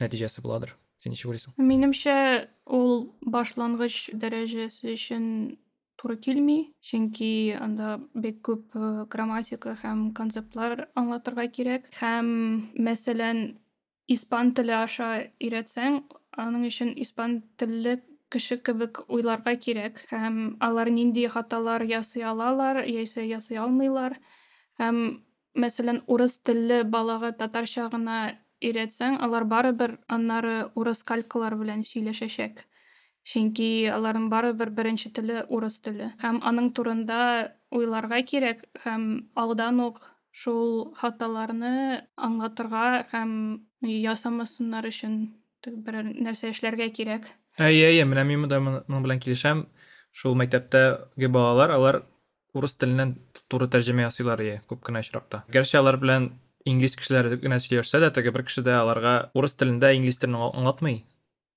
нәтиҗәсе 0.00 0.44
буладыр. 0.44 0.76
Син 1.02 1.12
ничек 1.12 1.32
уйлыйсың? 1.32 1.56
Минемчә, 1.58 2.46
ул 2.70 3.10
башлангыч 3.26 4.12
дәрәҗәсе 4.14 4.94
өчен 4.94 5.24
туры 5.98 6.16
килми, 6.22 6.72
чөнки 6.82 7.54
анда 7.58 7.96
бик 8.14 8.38
күп 8.46 8.76
грамматика 9.10 9.74
һәм 9.82 10.12
концептлар 10.14 10.86
аңлатырга 10.98 11.48
кирәк. 11.50 11.90
Һәм, 11.98 12.30
мәсәлән, 12.78 13.42
испан 14.14 14.52
теле 14.56 14.74
аша 14.78 15.08
өйрәтсәң, 15.42 16.02
аның 16.42 16.66
өчен 16.68 16.94
испан 17.04 17.40
телле 17.60 17.98
кеше 18.32 18.58
кебек 18.66 19.02
уйларга 19.08 19.54
кирәк. 19.64 20.00
Һәм 20.10 20.38
алар 20.68 20.90
нинди 20.90 21.26
хаталар 21.34 21.84
ясый 21.88 22.24
алалар 22.24 22.82
яисә 22.88 23.24
ясый 23.26 23.60
алмыйлар. 23.60 24.16
Һәм 24.80 25.02
мәсәлән 25.64 26.02
урыс 26.06 26.38
телле 26.46 26.82
балага 26.84 27.32
татарча 27.36 27.88
гына 27.92 28.18
өйрәтсәң 28.62 29.18
алар 29.26 29.44
барыбер 29.44 29.98
аннары 30.08 30.70
урыс 30.78 31.02
калькалар 31.04 31.58
белән 31.60 31.82
сөйләшәчәк. 31.88 32.62
Чөнки 33.22 33.86
аларның 33.94 34.30
барыбер 34.32 34.72
беренче 34.74 35.12
теле 35.14 35.44
урыс 35.48 35.78
теле. 35.84 36.12
Һәм 36.22 36.40
аның 36.48 36.72
турында 36.76 37.20
уйларга 37.70 38.22
кирәк. 38.26 38.64
Һәм 38.86 39.04
алдан 39.38 39.78
ук 39.84 40.00
шул 40.32 40.90
хаталарны 40.98 41.74
аңлатырга 42.16 42.86
һәм 43.12 43.36
ясамасыннар 43.82 44.86
өчен 44.88 45.18
берәр 45.66 46.10
нәрсә 46.14 46.50
эшләргә 46.52 46.88
кирәк. 46.94 47.28
Әйе 47.58 47.90
әйе 47.90 48.06
менә 48.08 48.24
мин 48.24 48.48
да 48.48 48.60
моның 48.62 49.04
белән 49.04 49.20
килешәм. 49.22 49.66
Шул 50.12 50.34
мәктәптәге 50.36 51.28
балалар 51.32 51.72
алар 51.72 52.02
урыс 52.54 52.74
теленнән 52.76 53.14
туры 53.48 53.68
тәрҗемә 53.72 54.06
ясыйлар 54.08 54.40
ие 54.44 54.58
күп 54.68 54.82
кенә 54.84 55.00
очракта. 55.00 55.44
Гәрчә 55.52 55.80
алар 55.80 55.96
белән 56.00 56.32
инглиз 56.68 56.96
кешеләре 57.00 57.38
генә 57.40 57.58
сөйләшсә 57.62 58.00
дә 58.02 58.10
теге 58.14 58.32
бер 58.34 58.44
кеше 58.48 58.64
дә 58.66 58.76
аларга 58.80 59.30
урыс 59.34 59.56
телендә 59.56 59.94
инглиз 59.96 60.20
телен 60.20 60.36
аңлатмый. 60.50 61.02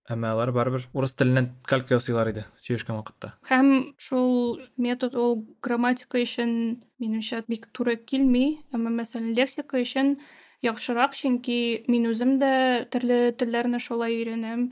Әмма 0.10 0.36
алар 0.36 0.51
барыбер 0.53 0.86
урыс 0.94 1.15
теленнән 1.17 1.50
калька 1.65 1.98
ясыйлар 1.98 2.29
иде 2.29 2.46
сөйләшкән 2.62 3.00
вакытта. 3.00 3.34
Һәм 3.50 3.98
шул 3.98 4.60
метод 4.77 5.15
ул 5.17 5.39
грамматика 5.65 6.22
өчен 6.22 6.84
минемчә 7.01 7.41
бик 7.50 7.67
туры 7.74 7.98
килми. 7.98 8.62
Әмма 8.72 8.94
мәсәлән 9.01 9.34
лексика 9.36 9.82
өчен 9.82 10.15
яхшырак 10.64 11.16
чөнки 11.18 11.86
мин 11.92 12.08
үзем 12.12 12.38
дә 12.40 12.88
төрле 12.92 13.32
телләрне 13.40 13.80
шулай 13.80 14.16
өйрәнәм. 14.20 14.70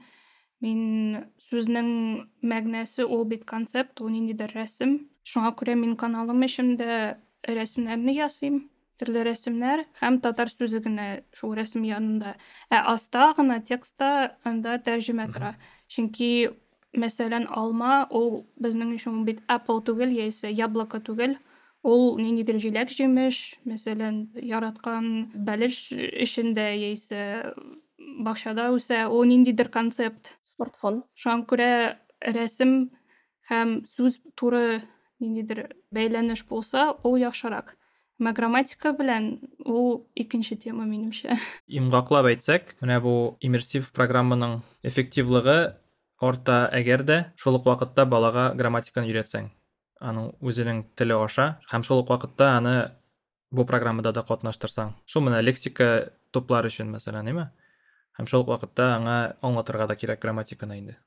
Мин 0.64 0.82
сүзнең 1.50 1.90
мәгънәсе 2.40 3.04
ул 3.04 3.26
бит 3.28 3.44
концепт 3.44 4.00
ул 4.00 4.14
ниндидер 4.14 4.54
рәсем. 4.56 5.10
Шуңа 5.24 5.52
күрә 5.60 5.76
мин 5.76 5.98
каналым 6.00 6.44
эчендә 6.48 7.18
рәсемнәрне 7.48 8.16
ясыйм 8.16 8.62
төрле 9.04 9.24
рәсемнәр 9.28 9.84
һәм 10.00 10.20
татар 10.24 10.52
сүзе 10.52 10.80
генә 10.86 11.08
шул 11.36 11.56
рәсем 11.58 11.84
янында. 11.88 12.36
Ә 12.72 12.84
аста 12.94 13.34
гына 13.38 13.60
текстта 13.68 14.10
анда 14.48 14.78
тәрҗемә 14.86 15.28
тора. 15.34 15.54
Чөнки 15.92 16.30
мәсәлән 16.94 17.48
алма 17.50 18.06
ул 18.20 18.46
безнең 18.64 18.94
өчен 18.98 19.24
бит 19.28 19.42
apple 19.50 19.84
түгел 19.90 20.14
яисә 20.14 20.52
яблоко 20.52 21.02
түгел. 21.02 21.36
Ул 21.84 22.18
ниндидер 22.20 22.58
җиләк 22.64 22.92
җимеш 22.96 23.60
мәсәлән 23.68 24.30
яраткан 24.40 25.30
бәлеш 25.36 25.92
эчендә 25.94 26.70
яисә 26.80 27.54
бакчада 28.24 28.70
үсә 28.76 29.06
ул 29.12 29.28
ниндидер 29.28 29.70
концепт. 29.70 30.34
Смартфон. 30.44 31.04
Шуңа 31.16 31.46
күрә 31.50 31.72
рәсем 32.24 32.92
һәм 33.52 33.82
сүз 33.90 34.20
туры 34.40 34.82
ниндидер 35.24 35.74
бәйләнеш 35.94 36.46
булса 36.48 36.94
ул 37.04 37.18
яхшырак. 37.20 37.76
Әмма 38.22 38.32
грамматика 38.38 38.94
белән 38.96 39.40
ул 39.66 40.06
икенче 40.16 40.56
тема 40.56 40.86
минемчә. 40.88 41.36
Йомгаклап 41.68 42.30
әйтсәк 42.32 42.78
менә 42.80 43.02
бу 43.04 43.14
иммерсив 43.44 43.90
программаның 43.96 44.62
эффективлыгы 44.88 45.58
арта 46.24 46.70
әгәр 46.72 47.04
дә 47.04 47.18
шул 47.36 47.58
ук 47.60 47.68
вакытта 47.68 48.06
балага 48.08 48.54
грамматиканы 48.56 49.10
өйрәтсәң. 49.12 49.50
Теле 50.96 51.16
аша 51.16 51.60
һәм 51.72 51.84
шул 51.84 52.04
ук 52.04 52.10
вакытта 52.10 52.58
аны 52.58 52.92
бу 53.52 53.66
программада 53.66 54.12
да 54.12 54.24
катнаштырсаң. 54.24 54.94
Шул 55.06 55.24
менә 55.24 55.42
лексика 55.42 56.12
туплар 56.32 56.66
өчен 56.66 56.90
мәсәлән 56.92 57.30
эме 57.30 57.50
ук 58.20 58.48
вакытта 58.48 58.96
аңа 58.98 59.36
аңлатырга 59.42 59.88
да 59.88 59.96
кирәк 59.96 60.22
грамматиканы 60.22 60.78
инде. 60.80 60.98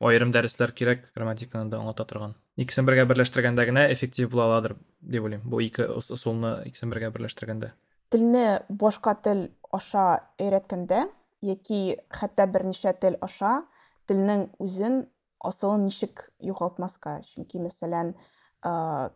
Айрым 0.00 0.32
дәресләр 0.32 0.72
кирәк 0.72 1.06
грамматиканы 1.14 1.70
да 1.70 1.78
аңлата 1.78 2.04
торган. 2.04 2.34
Икесен 2.56 2.84
бергә 2.84 3.06
берләштергәндә 3.08 3.64
генә 3.64 3.86
эффектив 3.92 4.30
була 4.30 4.44
аладыр 4.44 4.76
дип 5.00 5.22
уйлыйм. 5.22 5.42
Бу 5.44 5.60
ике 5.60 5.86
ысулны 5.86 6.62
икесен 6.66 6.90
бергә 6.90 7.10
берләштергәндә. 7.14 7.72
Телне 8.10 8.62
башка 8.68 9.14
тел 9.14 9.48
аша 9.72 10.24
өйрәткәндә 10.38 11.06
яки 11.42 11.96
хәтта 12.10 12.46
берничә 12.46 12.92
тел 13.00 13.16
аша 13.20 13.62
телнең 14.08 14.48
үзен 14.58 15.06
асылын 15.50 15.86
ничек 15.88 16.28
югалтмаска 16.40 17.20
чөнки 17.30 17.60
мәсәлән 17.62 18.14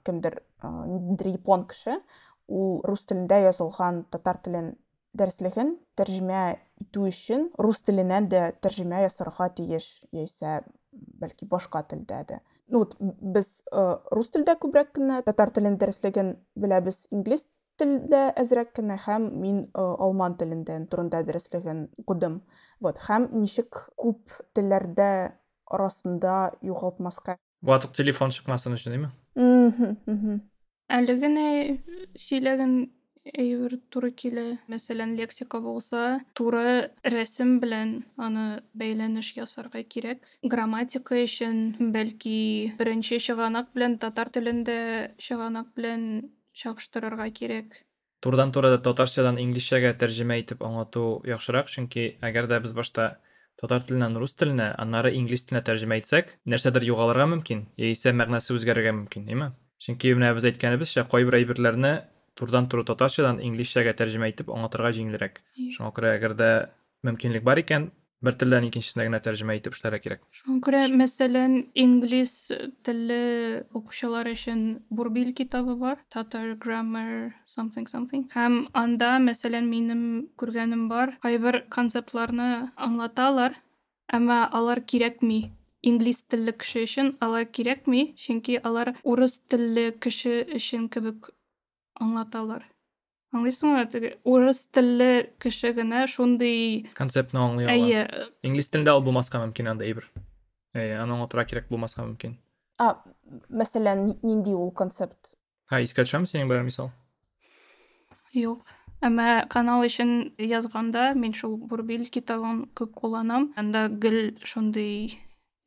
кемдер 0.04 0.40
ниндидер 0.64 1.32
япон 1.34 1.66
кеше 1.70 1.98
ул 2.48 2.80
рус 2.88 3.04
телендә 3.08 3.40
язылган 3.46 4.04
татар 4.12 4.40
телен 4.44 4.74
дәреслеген 5.18 5.76
тәрҗемә 5.98 6.42
итү 6.84 7.08
өчен 7.10 7.48
рус 7.58 7.80
теленнән 7.86 8.28
дә 8.32 8.42
тәрҗемә 8.64 9.02
ясарга 9.04 9.48
тиеш 9.56 9.88
яисә 10.12 10.60
бәлки 10.92 11.46
башка 11.48 11.82
телдә 11.82 12.22
дә. 12.28 12.40
Ну 12.68 12.82
вот 12.84 12.96
без 13.00 13.62
рус 14.12 14.30
телдә 14.34 14.56
күбрәк 14.60 14.92
кенә 14.98 15.22
татар 15.26 15.52
телен 15.54 15.78
дәреслеген 15.80 16.34
беләбез 16.56 17.06
инглиз 17.14 17.46
телдә 17.80 18.28
әзрәк 18.42 18.74
кенә 18.76 18.98
һәм 19.04 19.28
мин 19.42 19.60
алман 19.78 20.36
телендә 20.40 20.78
турында 20.92 21.22
дәреслеген 21.26 21.86
укыдым 22.02 22.40
вот 22.84 22.98
һәм 23.06 23.28
ничек 23.40 23.84
күп 23.96 24.34
телләрдә 24.58 25.10
арасында 25.70 26.52
югалтмаска. 26.62 27.38
Ватык 27.62 27.92
телефон 27.96 28.30
чыкмасын 28.30 28.76
өчен 28.78 28.94
эме 28.98 29.10
әле 30.88 31.14
генә 31.20 31.48
сөйләгән 32.16 32.72
әйбер 33.36 33.76
туры 33.92 34.10
килә. 34.16 34.46
Мәсәлән 34.72 35.14
лексика 35.18 35.60
булса 35.60 36.20
туры 36.38 36.90
рәсем 37.04 37.58
белән 37.60 38.04
аны 38.16 38.62
бәйләнеш 38.78 39.34
ясарга 39.36 39.82
кирәк. 39.82 40.22
Грамматика 40.42 41.18
өчен 41.20 41.92
бәлки 41.92 42.72
беренче 42.78 43.20
чыганак 43.20 43.72
белән 43.76 43.98
татар 44.00 44.32
телендә 44.32 44.78
чыганак 45.18 45.74
белән 45.76 46.30
чагыштырырга 46.56 47.28
кирәк. 47.30 47.84
Турыдан 48.24 48.50
туры 48.50 48.72
татарчадан 48.82 49.38
инглизчәгә 49.38 49.92
тәрҗемә 50.00 50.40
итеп 50.40 50.64
аңлату 50.66 51.20
яхшырак 51.28 51.68
чөнки 51.70 52.16
әгәр 52.24 52.48
дә 52.50 52.58
без 52.64 52.72
башта 52.74 53.18
татар 53.60 53.82
теленнән 53.86 54.18
рус 54.20 54.34
теленә 54.38 54.72
аннары 54.78 55.14
инглиз 55.18 55.46
теленә 55.46 55.64
тәрҗемә 55.66 55.98
итсәк 56.02 56.36
нәрсәдер 56.46 56.86
югалырга 56.86 57.26
мөмкин 57.34 57.66
яисә 57.80 58.14
мәгънәсе 58.14 58.54
үзгәрергә 58.54 58.94
мөмкин 59.00 59.26
эме 59.34 59.50
чөнки 59.82 60.14
менә 60.14 60.32
без 60.36 60.46
әйткәнебезчә 60.50 61.04
кайбер 61.10 61.38
әйберләрне 61.38 61.92
турыдан 62.38 62.68
туры 62.70 62.84
татарчадан 62.86 63.40
инглизчәгә 63.42 63.94
тәрҗемә 63.98 64.30
итеп 64.32 64.50
аңлатырга 64.54 64.92
җиңелрәк. 64.94 65.40
Шуңа 65.74 65.90
күрә 65.94 66.14
әгәр 66.18 66.34
дә 66.38 66.50
мөмкинлек 67.06 67.42
бар 67.46 67.62
икән 67.62 67.90
бер 68.24 68.34
телдән 68.38 68.66
икенчесенә 68.66 69.06
генә 69.06 69.20
тәрҗемә 69.22 69.54
итеп 69.58 69.76
эшләргә 69.76 70.00
кирәк 70.02 70.22
шуңа 70.34 70.58
күрә 70.66 70.80
мәсәлән 71.00 71.54
инглиз 71.78 72.32
телле 72.86 73.20
укучылар 73.78 74.30
өчен 74.32 74.64
бурбил 74.90 75.30
китабы 75.38 75.76
бар 75.78 76.02
татар 76.14 76.56
grammar 76.64 77.30
something 77.46 77.86
something. 77.86 78.26
Һәм 78.34 78.66
анда 78.74 79.16
мәсәлән 79.22 79.70
минем 79.70 80.02
күргәнем 80.40 80.88
бар 80.90 81.14
кайбер 81.22 81.62
концептларны 81.70 82.72
аңлаталар 82.74 83.54
әмма 84.10 84.40
алар 84.50 84.82
кирәкми 84.82 85.40
инглиз 85.86 86.24
телле 86.26 86.56
кеше 86.58 86.82
өчен 86.88 87.12
алар 87.22 87.46
кирәкми 87.46 88.14
чөнки 88.18 88.58
алар 88.58 88.96
урыс 89.04 89.38
телле 89.50 89.92
кеше 89.92 90.40
өчен 90.58 90.88
кебек 90.90 91.30
аңлаталар 92.02 92.66
аңлыйсыңбы 93.36 93.84
теге 93.92 94.12
урыс 94.24 94.62
телле 94.72 95.30
кеше 95.42 95.72
генә 95.76 96.06
шундый. 96.08 96.86
Концептны 96.96 97.40
аңлый 97.42 97.68
ала 97.68 97.74
әйе 97.74 98.28
инглиз 98.46 98.70
телендә 98.72 98.94
ул 98.96 99.04
булмаска 99.04 99.40
мөмкин 99.42 99.68
анда 99.74 99.84
әйбер. 99.84 100.08
Әйе 100.76 100.96
аны 101.02 101.18
аңлатырга 101.18 101.48
кирәк 101.50 101.68
булмаска 101.72 102.06
мөмкин. 102.06 102.38
А 102.78 102.94
мәсәлән 103.50 104.14
нинди 104.22 104.54
ул 104.54 104.70
концепт? 104.72 105.34
Ха 105.68 105.82
искә 105.84 106.06
төшәме 106.06 106.28
синең 106.30 106.48
берәр 106.48 106.64
мисал? 106.64 106.92
Юк. 108.32 108.64
Әмма 109.04 109.46
канал 109.46 109.84
өчен 109.86 110.32
язганда 110.42 111.12
мин 111.14 111.34
шул 111.36 111.56
бурбил 111.56 112.08
китабын 112.10 112.64
күп 112.74 112.96
кулланам 112.98 113.52
анда 113.60 113.86
гел 113.88 114.34
шундый 114.42 115.18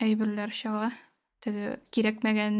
әйберләр 0.03 0.51
чыга. 0.51 0.89
Теге 1.41 1.77
кирәкмәгән 1.95 2.57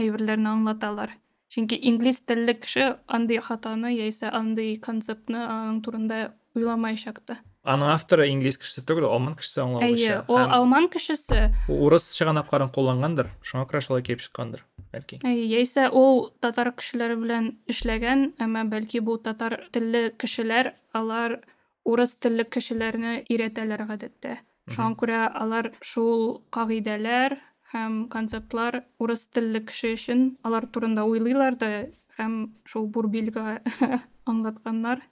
әйберләрне 0.00 0.50
аңлаталар. 0.50 1.14
Чөнки 1.52 1.78
инглиз 1.90 2.20
телле 2.28 2.54
кеше 2.54 2.98
андый 3.06 3.40
хатаны 3.44 3.92
яисә 3.94 4.30
андый 4.32 4.76
концептны 4.82 5.40
аның 5.44 5.82
турында 5.84 6.18
уйламаячак 6.56 7.20
та 7.26 7.38
аның 7.68 7.92
авторы 7.92 8.28
инглиз 8.32 8.58
кешесе 8.60 8.84
түгел 8.88 9.08
алман 9.08 9.36
кешесе 9.38 9.64
әйе 9.84 10.20
ул 10.28 10.40
алман 10.40 10.88
кешесе 10.92 11.48
урыс 11.68 12.10
чыганакларын 12.16 12.72
куллангандыр 12.74 13.30
шуңа 13.42 13.66
күрә 13.70 13.82
шулай 13.86 14.04
килеп 14.06 14.24
чыккандыр 14.24 14.64
бәлки 14.92 15.20
әйе 15.28 15.46
яисә 15.58 15.88
ул 15.92 16.28
татар 16.44 16.72
кешеләре 16.78 17.18
белән 17.20 17.50
эшләгән 17.72 18.32
әмма 18.44 18.64
бәлки 18.72 19.02
бу 19.04 19.18
татар 19.24 19.58
телле 19.72 20.08
кешеләр 20.20 20.74
алар 20.96 21.40
урыс 21.88 22.16
телле 22.22 22.44
кешеләрне 22.44 23.22
өйрәтәләр 23.28 23.86
гадәттә 23.90 24.38
шуңа 24.68 24.96
күрә 25.00 25.20
алар 25.42 25.72
шул 25.80 26.42
кагыйдәләр 26.54 27.38
һәм 27.72 28.08
концептлар 28.12 28.82
урыс 29.02 29.26
телле 29.28 29.60
кеше 29.68 29.94
өчен 29.96 30.26
алар 30.46 30.66
турында 30.72 31.04
уйлыйлар 31.08 31.56
да 31.60 31.70
һәм 32.18 32.36
шул 32.66 32.88
бурбилга 32.92 33.58
аңлатканнар. 34.30 35.02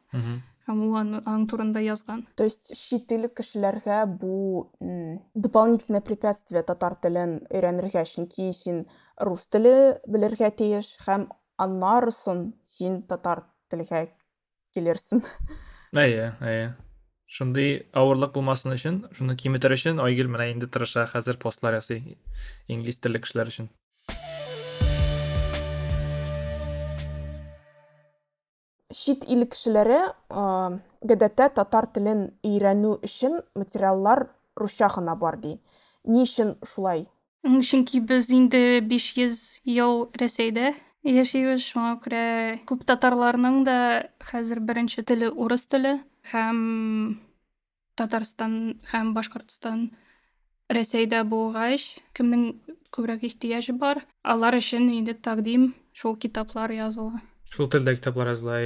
Һәм 0.67 0.81
ул 0.83 0.97
аның 0.99 1.45
турында 1.47 1.81
язган. 1.85 2.25
То 2.35 2.43
есть 2.43 2.73
чит 2.75 3.13
ил 3.15 3.29
кешеләргә 3.29 4.01
бу 4.19 4.73
дополнительное 5.35 6.01
препятствие 6.01 6.65
татар 6.67 6.97
телен 6.99 7.39
өйрәнергә 7.51 8.03
чөнки 8.11 8.51
син 8.57 8.83
рус 9.21 9.47
теле 9.47 10.01
белергә 10.09 10.51
тиеш 10.59 10.97
һәм 11.07 11.29
аннарысын 11.63 12.49
син 12.67 13.03
татар 13.07 13.45
телгә 13.71 14.09
килерсең. 14.75 15.23
Әйе 15.95 16.33
әйе. 16.41 16.75
Шундый 17.27 17.89
авырлык 17.93 18.33
булмасын 18.37 18.75
өчен 18.77 19.01
шуны 19.17 19.35
киметер 19.37 19.75
өчен 19.75 19.99
айгөл 20.03 20.31
менә 20.31 20.53
инде 20.53 20.69
тырыша 20.71 21.07
хәзер 21.11 21.41
постлар 21.43 21.75
ясый 21.81 22.19
инглиз 22.71 23.01
телле 23.03 23.21
кешеләр 23.25 23.51
өчен 23.51 23.69
Шит 28.97 29.27
ил 29.29 29.43
кешеләре 29.51 29.99
гадәттә 30.31 31.51
татар 31.59 31.91
телен 31.93 32.23
өйрәнү 32.47 32.95
өчен 33.05 33.41
материаллар 33.59 34.29
русча 34.57 34.89
гына 34.95 35.17
бар 35.21 35.37
ди. 35.43 35.59
Ни 36.07 36.23
өчен 36.25 36.55
шулай? 36.65 37.05
Чөнки 37.45 38.01
без 38.01 38.31
инде 38.31 38.81
500 38.81 39.61
ел 39.67 40.07
Рәсәйдә 40.15 40.73
яшибез, 41.07 41.63
шуңа 41.63 41.97
күрә 42.03 42.25
күп 42.69 42.85
татарларның 42.89 43.63
да 43.67 43.79
хәзер 44.31 44.61
беренче 44.61 45.05
теле 45.07 45.31
урыс 45.31 45.67
теле 45.71 46.01
һәм 46.33 47.21
Татарстан 47.97 48.81
һәм 48.91 49.15
Башкортстан 49.17 49.89
Рәсәйдә 50.69 51.23
булгач, 51.31 52.03
кемнең 52.17 52.57
күбрәк 52.91 53.23
ихтыяҗы 53.29 53.77
бар, 53.79 54.03
алар 54.27 54.57
өчен 54.59 54.89
инде 54.91 55.15
тәкъдим 55.15 55.71
шул 55.95 56.17
китаплар 56.17 56.75
языла. 56.75 57.23
шул 57.49 57.71
телдә 57.71 57.95
китаплар 57.95 58.35
языла 58.35 58.59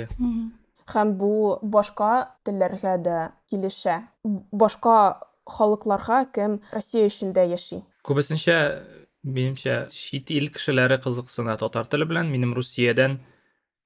Һәм 0.91 1.13
бу 1.21 1.59
башка 1.63 2.35
телләргә 2.43 2.97
дә 3.05 3.19
килешә. 3.51 4.09
Башка 4.51 5.21
халыкларга 5.47 6.25
кем 6.35 6.61
Россия 6.73 7.07
эчендә 7.07 7.45
яши. 7.47 7.85
күбесенчә 8.03 8.83
минемчә 9.23 9.89
чит 9.93 10.31
ил 10.31 10.49
кешеләре 10.53 10.99
кызыксына. 11.03 11.57
Татар 11.61 11.87
теле 11.87 12.07
белән 12.09 12.31
минем 12.33 12.55
русиядән 12.57 13.19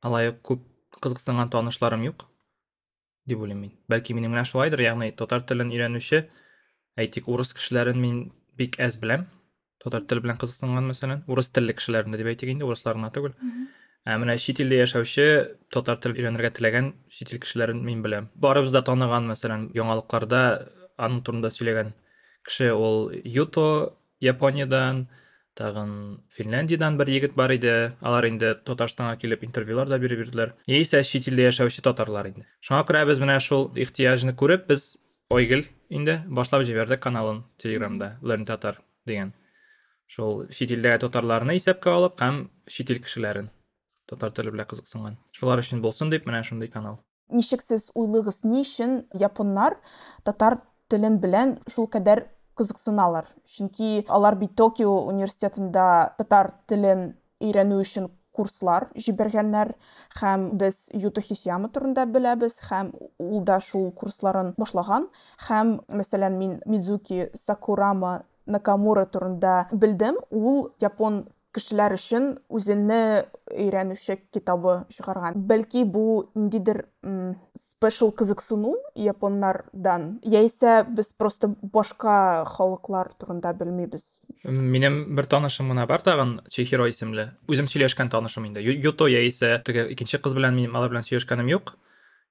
алай 0.03 0.31
ук 0.33 0.41
күп 0.47 0.65
кызыксынган 1.01 1.51
танышларым 1.51 2.05
юк 2.07 2.27
дип 3.27 3.41
уйлыйм 3.41 3.65
мин. 3.67 3.73
Бәлки 3.89 4.15
минем 4.15 4.35
белән 4.37 4.49
шулайдыр. 4.49 4.85
Ягъни 4.85 5.13
татар 5.13 5.43
телен 5.43 5.73
өйрәнүче 5.75 6.27
әйтик 6.97 7.29
урыс 7.29 7.55
кешеләрен 7.57 7.99
мин 8.01 8.21
бик 8.57 8.79
әз 8.79 9.01
беләм. 9.01 9.27
Татар 9.83 10.05
теле 10.09 10.23
белән 10.25 10.39
кызыксынган 10.41 10.87
мәсәлән 10.93 11.25
урыс 11.27 11.51
телле 11.51 11.75
кешеләрне 11.75 12.21
дип 12.21 12.31
әйтик 12.31 12.55
инде 12.55 12.65
урыслар 12.65 12.97
гына 12.97 13.11
түгел 13.13 13.35
ә 14.05 14.19
менә 14.21 14.37
чит 14.41 14.61
илдә 14.61 14.83
яшәүче 14.83 15.27
татар 15.73 15.97
телен 15.97 16.21
өйрәнергә 16.21 16.51
теләгән 16.59 16.91
чит 17.09 17.33
ил 17.33 17.41
кешеләрен 17.41 17.81
мин 17.85 18.03
беләм. 18.05 18.29
Барыбыз 18.37 18.73
да 18.77 18.83
таныган 18.85 19.29
мәсәлән 19.31 19.71
яңалыкларда 19.77 20.41
аның 21.01 21.23
турында 21.25 21.51
сөйләгән 21.53 21.95
кеше 22.45 22.71
ул 22.77 23.11
юто 23.25 23.97
япониядән 24.21 25.07
тагын 25.59 26.19
финляндиядән 26.35 26.99
бер 26.99 27.09
егет 27.13 27.37
бар 27.39 27.55
иде 27.55 27.95
алар 28.01 28.27
инде 28.27 28.55
татарстанга 28.55 29.17
килеп 29.21 29.45
интервьюлар 29.47 29.89
да 29.89 29.99
биреп 30.03 30.25
йөрделәр 30.25 30.57
яисә 30.67 31.03
чит 31.07 31.29
илдә 31.31 31.49
яшәүче 31.51 31.85
татарлар 31.87 32.33
инде 32.33 32.47
шуңа 32.61 32.83
күрә 32.89 33.05
без 33.07 33.23
менә 33.23 33.39
шул 33.41 33.71
ихтыяҗны 33.87 34.35
күреп 34.35 34.67
без 34.69 34.97
айгөл 35.31 35.65
инде 35.89 36.19
башлап 36.27 36.65
җибәрдек 36.67 37.01
каналын 37.03 37.45
телеграмда. 37.59 38.19
Learn 38.23 38.45
татар 38.47 38.81
дигән 39.07 39.33
шул 40.07 40.47
чит 40.51 40.73
илдәге 40.75 41.01
татарларны 41.07 41.57
исәпкә 41.59 41.95
алып 41.95 42.21
һәм 42.21 42.45
чит 42.69 42.91
ил 42.91 43.01
кешеләрен 43.05 43.51
татар 44.11 44.35
теле 44.37 44.53
белән 44.55 44.69
кызыксынган 44.71 45.19
шулар 45.33 45.63
өчен 45.63 45.83
булсын 45.85 46.11
дип 46.11 46.27
менә 46.29 46.43
шундый 46.45 46.69
канал. 46.69 47.01
Ничек 47.31 47.63
сез 47.63 47.91
уйлыгыз, 47.95 48.43
ни 48.45 48.63
өчен 48.63 49.05
японнар 49.17 49.79
татар 50.25 50.61
телен 50.93 51.19
белән 51.21 51.59
шул 51.73 51.89
кадәр 51.89 52.27
кызыксыналар? 52.59 53.31
Чөнки 53.45 54.05
алар 54.09 54.37
бит 54.41 54.55
Токио 54.57 54.97
университетында 55.11 55.87
татар 56.19 56.55
телен 56.67 57.15
өйрәнү 57.43 57.81
өчен 57.85 58.11
курслар 58.35 58.89
җибәргәннәр 58.99 59.73
һәм 60.19 60.49
без 60.59 60.89
Хисяма 61.29 61.71
турында 61.71 62.05
беләбез 62.07 62.59
һәм 62.69 62.93
ул 63.23 63.45
да 63.47 63.61
шул 63.61 63.93
курсларын 63.93 64.55
башлаган 64.59 65.09
һәм 65.49 65.79
мәсәлән 65.89 66.39
мин 66.39 66.61
Мидзуки 66.67 67.31
Сакурама 67.35 68.25
Накамура 68.47 69.07
турында 69.07 69.69
белдем. 69.73 70.19
Ул 70.31 70.75
япон 70.83 71.25
кешеләр 71.55 71.95
өчен 71.97 72.35
үзенне 72.51 73.25
өйрәнүче 73.55 74.19
китабы 74.35 74.83
чыгарган. 74.93 75.39
Бәлки 75.49 75.85
бу 75.85 76.27
ниндидер 76.35 76.85
спешл 77.85 78.13
кызыксыну 78.17 78.75
японнардан, 78.97 80.21
яисә 80.25 80.85
без 80.89 81.13
просто 81.13 81.51
башка 81.61 82.45
халыклар 82.49 83.11
турында 83.21 83.53
белмибез. 83.53 84.21
Минем 84.45 85.15
бер 85.17 85.27
танышым 85.27 85.69
гына 85.69 85.87
бар 85.87 86.01
тагын 86.01 86.41
Чехиро 86.49 86.89
исемле. 86.89 87.35
Үзем 87.49 87.69
сөйләшкән 87.69 88.09
танышым 88.11 88.47
инде. 88.49 88.63
Юто 88.63 89.09
яисә 89.09 89.63
теге 89.65 89.91
икенче 89.93 90.19
кыз 90.19 90.33
белән 90.35 90.57
минем 90.57 90.77
алар 90.77 90.93
белән 90.95 91.05
сөйләшкәнем 91.05 91.51
юк. 91.53 91.77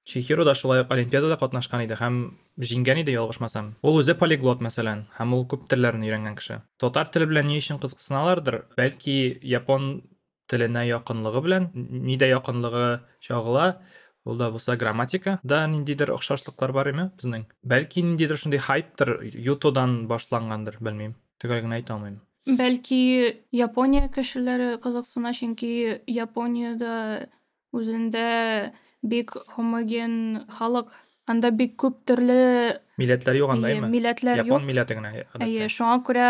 Чехиро 0.04 0.44
да 0.44 0.54
шулай 0.54 0.82
ук 0.82 0.90
олимпиадада 0.90 1.38
катнашкан 1.38 1.84
иде 1.86 1.94
һәм 1.94 2.36
җиңгән 2.58 3.04
иде 3.04 3.14
ялгышмасам. 3.14 3.76
Ул 3.82 4.00
үзе 4.00 4.14
полиглот 4.18 4.60
мәсәлән 4.60 5.06
һәм 5.18 5.36
ул 5.38 5.46
күп 5.46 5.68
телләрне 5.70 6.10
өйрәнгән 6.10 6.34
кеше. 6.36 6.60
Татар 6.78 7.08
теле 7.08 7.30
белән 7.30 7.48
ни 7.48 7.56
өчен 7.62 7.78
кызыксыналардыр? 7.80 8.66
Бәлки 8.76 9.38
япон 9.40 10.02
теленә 10.50 10.84
якынлыгы 10.90 11.40
белән, 11.40 11.70
нидә 11.72 12.28
якынлыгы 12.28 13.00
чагыла, 13.24 13.78
ул 14.24 14.38
да 14.40 14.50
булса 14.50 14.76
грамматика 14.76 15.38
да 15.42 15.66
ниндидер 15.68 16.12
охшашлыклар 16.14 16.72
бар 16.72 16.90
име 16.92 17.10
безнең. 17.18 17.46
Бәлки 17.62 18.02
ниндидер 18.02 18.40
шундый 18.40 18.58
хайптыр, 18.58 19.20
Ютодан 19.22 20.06
башлангандыр, 20.08 20.78
белмим. 20.80 21.14
Төгәл 21.40 21.64
генә 21.66 21.80
әйтә 21.80 21.94
алмыйм. 21.96 22.20
Бәлки 22.44 23.40
Япония 23.52 24.08
кешеләре 24.12 24.76
кызыксына, 24.80 25.32
чөнки 25.32 26.00
Япониядә 26.06 27.28
үзендә 27.72 28.72
бик 29.02 29.36
хоmoген 29.54 30.44
халык. 30.48 30.92
Анда 31.26 31.48
бик 31.50 31.78
күп 31.80 32.02
төрле 32.04 32.82
Милләтләр 33.00 33.38
юк 33.38 33.52
анда 33.54 33.70
милләтләр 33.88 34.42
Япон 34.42 34.66
милләте 34.68 34.96
генә. 34.98 35.12
Әйе, 35.40 35.70
шуңа 35.72 36.02
күрә 36.04 36.28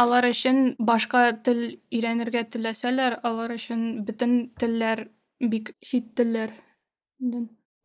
алар 0.00 0.30
өчен 0.30 0.76
башка 0.78 1.26
тел 1.44 1.60
өйрәнергә 1.92 2.46
теләсәләр, 2.54 3.18
алар 3.22 3.52
өчен 3.58 4.04
бөтен 4.08 4.54
телләр 4.56 5.10
бик 5.40 5.74
чит 5.84 6.14
телләр. 6.16 6.56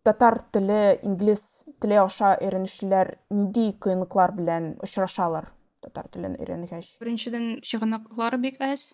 Татар 0.07 0.39
теле, 0.53 0.99
инглиз 1.03 1.41
теле 1.81 1.99
аша 2.01 2.35
өйрәнүчеләр 2.39 3.17
нинди 3.29 3.73
кыенлыклар 3.83 4.33
белән 4.37 4.71
очрашалар 4.85 5.51
татар 5.83 6.07
телен 6.11 6.37
өйрәнгәч? 6.39 6.95
Беренчедән 7.03 7.59
чыганаклары 7.65 8.39
бик 8.41 8.59
әз 8.63 8.89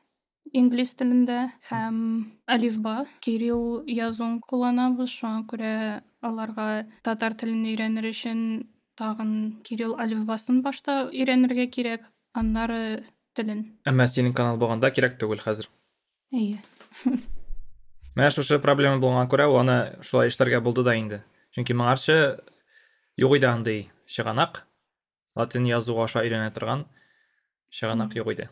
инглиз 0.53 0.93
телендә 0.99 1.39
һәм 1.69 1.97
алифба, 2.51 3.05
кирилл 3.21 3.83
язуын 3.89 4.39
кулланабыз, 4.45 5.11
шуңа 5.11 5.45
күрә 5.49 5.73
аларга 6.25 6.85
татар 7.05 7.37
телен 7.39 7.65
өйрәнер 7.65 8.09
өчен 8.11 8.41
тагын 8.99 9.61
кирилл 9.67 9.95
алифбасын 9.99 10.61
башта 10.65 11.05
өйрәнергә 11.11 11.69
кирәк, 11.77 12.05
аннары 12.33 13.05
телен. 13.35 13.65
Әмма 13.89 14.07
синең 14.07 14.35
канал 14.37 14.61
булганда 14.61 14.93
кирәк 14.95 15.17
түгел 15.21 15.43
хәзер. 15.43 15.71
Әйе. 16.33 16.61
Менә 18.15 18.29
шушы 18.31 18.61
проблема 18.63 19.01
булган 19.03 19.27
күрә 19.27 19.49
аны 19.59 19.77
шулай 20.07 20.29
эшләргә 20.31 20.61
булды 20.63 20.85
да 20.87 20.93
инде. 20.95 21.23
Чөнки 21.51 21.75
моңарчы 21.75 22.39
юк 23.19 23.35
иде 23.35 23.49
андый 23.49 23.81
чыганак. 24.07 24.63
Латин 25.35 25.67
язу 25.67 25.97
аша 25.99 26.23
өйрәнә 26.23 26.53
торган 26.55 26.85
чыганак 27.69 28.15
юк 28.15 28.31
иде. 28.31 28.47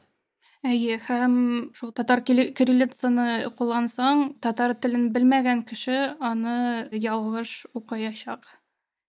Әйе, 0.64 1.00
һәм 1.08 1.34
шул 1.76 1.92
татар 1.96 2.22
кириллицаны 2.24 3.50
куллансаң, 3.56 4.38
татар 4.44 4.76
телен 4.76 5.10
белмәгән 5.16 5.64
кеше 5.68 6.14
аны 6.24 6.88
ялгыш 6.92 7.66
укыячак. 7.76 8.48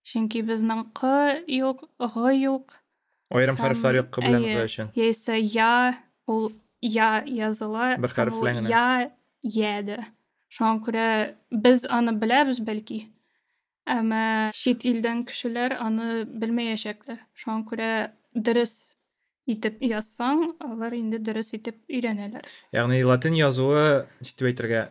Чөнки 0.07 0.43
безнең 0.47 0.89
q 0.95 1.11
юк, 1.51 1.87
г 1.99 2.35
юк, 2.35 2.75
хәрефләр 3.31 4.03
юк 4.03 4.19
белән 4.19 4.43
әйе. 4.43 4.57
укый 4.57 4.67
өчен. 4.67 4.91
яисә 4.99 5.39
я, 5.39 5.95
ул 6.27 6.53
я 6.81 7.23
языла, 7.27 7.97
Бер 7.99 8.11
я 8.69 9.11
ядә. 9.43 10.05
Шуңа 10.55 10.79
күрә 10.87 11.07
без 11.51 11.83
аны 11.91 12.15
беләбез 12.19 12.61
бәлки. 12.63 13.01
Әмма 13.91 14.51
чит 14.55 14.85
илдән 14.87 15.25
кешеләр 15.29 15.75
аны 15.83 16.25
белмәячәкләр. 16.31 17.19
Шуңа 17.35 17.65
күрә 17.71 17.91
дөрес 18.35 18.95
итеп 19.51 19.83
язсаң, 19.85 20.55
алар 20.63 20.95
инде 20.97 21.19
дөрес 21.19 21.53
итеп 21.59 21.81
өйрәнәләр. 21.91 22.47
Ягъни 22.73 23.03
латин 23.05 23.35
язуы 23.37 24.07
ничек 24.23 24.47
әйтергә 24.53 24.87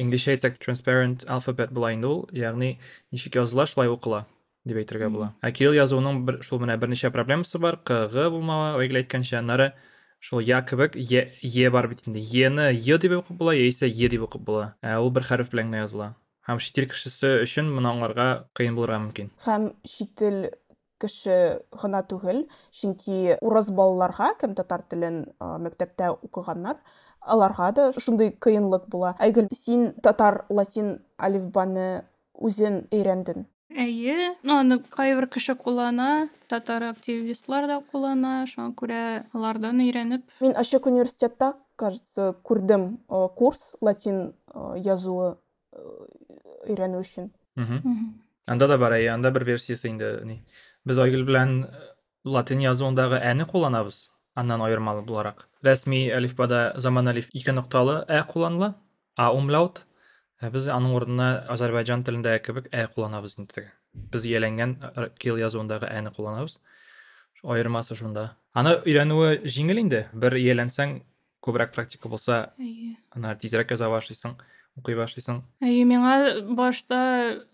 инглишчә 0.00 0.34
әйтсәк 0.34 0.58
transparent 0.60 1.24
alphabet 1.30 1.72
була 1.72 1.94
инде 1.94 2.10
ул. 2.10 2.26
Ягъни 2.32 2.78
ничек 3.12 3.38
языла 3.40 3.66
шулай 3.70 3.88
укыла 3.88 4.26
дип 4.66 4.82
әйтергә 4.82 5.08
була. 5.10 5.30
Ә 5.40 5.52
кирилл 5.54 5.78
язуының 5.78 6.24
бер 6.26 6.42
шул 6.44 6.60
менә 6.60 6.76
берничә 6.82 7.12
проблемасы 7.14 7.62
бар. 7.62 7.78
Г 7.86 8.26
булмавы, 8.28 8.82
Айгөл 8.82 9.00
әйткәнчә, 9.00 9.38
аннары 9.38 9.70
шул 10.20 10.40
я 10.40 10.62
кебек 10.62 10.96
е, 10.96 11.70
бар 11.70 11.88
бит. 11.88 12.02
Е-не 12.06 12.70
е 12.70 12.98
дип 12.98 13.12
укып 13.18 13.36
була, 13.36 13.54
яисә 13.56 13.88
е 13.88 14.08
дип 14.08 14.22
укып 14.28 14.42
була. 14.42 14.74
Ә 14.82 15.00
ул 15.00 15.10
бер 15.10 15.24
хәреф 15.24 15.50
белән 15.50 15.72
генә 15.72 15.84
языла. 15.84 16.14
Һәм 16.46 16.58
ил 16.60 16.88
кешесе 16.88 17.40
өчен 17.44 17.68
моны 17.72 17.88
аңларга 17.88 18.48
кыен 18.54 18.76
булырга 18.76 18.98
мөмкин. 18.98 19.30
Һәм 19.44 19.72
чит 19.84 20.14
тел 20.16 20.50
кеше 21.00 21.62
гына 21.72 22.02
түгел, 22.04 22.46
чөнки 22.72 23.36
урыс 23.40 23.70
балаларга, 23.70 24.34
кем 24.40 24.54
татар 24.54 24.82
телен 24.82 25.22
мәктәптә 25.40 26.10
укыганнар, 26.22 26.76
аларга 27.20 27.70
да 27.72 27.86
шундый 27.96 28.32
кыенлык 28.32 28.88
була. 28.88 29.14
Әйгөл, 29.18 29.48
син 29.56 29.92
татар 30.04 30.44
латин 30.50 30.98
алифбаны 31.16 32.04
үзен 32.34 32.84
өйрәндең. 32.92 33.46
Әйе, 33.70 34.34
аны 34.44 34.80
кайбер 34.90 35.28
кеше 35.30 35.54
куллана, 35.54 36.28
татар 36.48 36.88
активистлар 36.90 37.68
да 37.70 37.80
куллана, 37.92 38.46
шуңа 38.50 38.72
күрә 38.74 39.02
алардан 39.32 39.80
өйрәнеп 39.84 40.24
Мин 40.40 40.56
ачык 40.58 40.86
университетта, 40.90 41.54
кажется, 41.76 42.34
күрдем 42.42 42.98
курс 43.36 43.76
латин 43.80 44.32
язуы 44.76 45.36
өйрәнү 46.66 47.00
өчен. 47.00 47.30
Мгм. 47.56 48.20
анда 48.46 48.66
да 48.68 48.78
бар 48.78 48.96
әйе 48.96 49.10
анда 49.12 49.30
бер 49.30 49.44
версиясы 49.44 49.88
инде 49.90 50.10
ни 50.24 50.40
без 50.84 50.98
айгөл 50.98 51.24
белән 51.28 51.66
латин 52.24 52.62
язуындагы 52.62 53.18
әне 53.18 53.46
кулланабыз 53.46 54.10
аннан 54.34 54.62
аермалы 54.66 55.02
буларак 55.06 55.48
рәсми 55.66 56.08
әлифбада 56.16 56.72
заман 56.76 57.10
әлиф 57.12 57.28
ике 57.32 57.52
нокталы 57.52 58.00
ә 58.08 58.22
кулланыла 58.26 58.74
а 59.16 59.32
умлаут 59.34 59.84
ә 60.40 60.50
без 60.50 60.68
аның 60.72 60.94
урынына 60.96 61.28
азәрбайҗан 61.52 62.04
телендәге 62.06 62.42
кебек 62.44 62.68
ә 62.72 62.86
кулланабыз 62.94 63.38
инде 63.38 63.54
теге 63.54 63.72
без 64.12 64.26
ияләнгән 64.26 64.76
кирилл 65.18 65.40
язуындагы 65.42 65.88
әне 65.90 66.12
кулланабыз 66.14 66.58
аермасы 67.42 67.96
шунда. 67.96 68.34
Аны 68.52 68.74
өйрәнүе 68.84 69.40
җиңел 69.48 69.80
инде. 69.80 70.02
Бер 70.12 70.36
ияләнсәң 70.36 70.98
күбрәк 71.44 71.72
практика 71.72 72.08
булса 72.12 72.52
Әйе. 72.60 72.96
аны 73.16 73.34
тизрәк 73.40 73.70
яза 73.72 73.88
башлыйсың 73.88 74.36
укый 74.80 74.96
башлыйсың 74.98 75.42
Әйе, 75.62 75.84
миңа 75.86 76.14
башта 76.56 77.00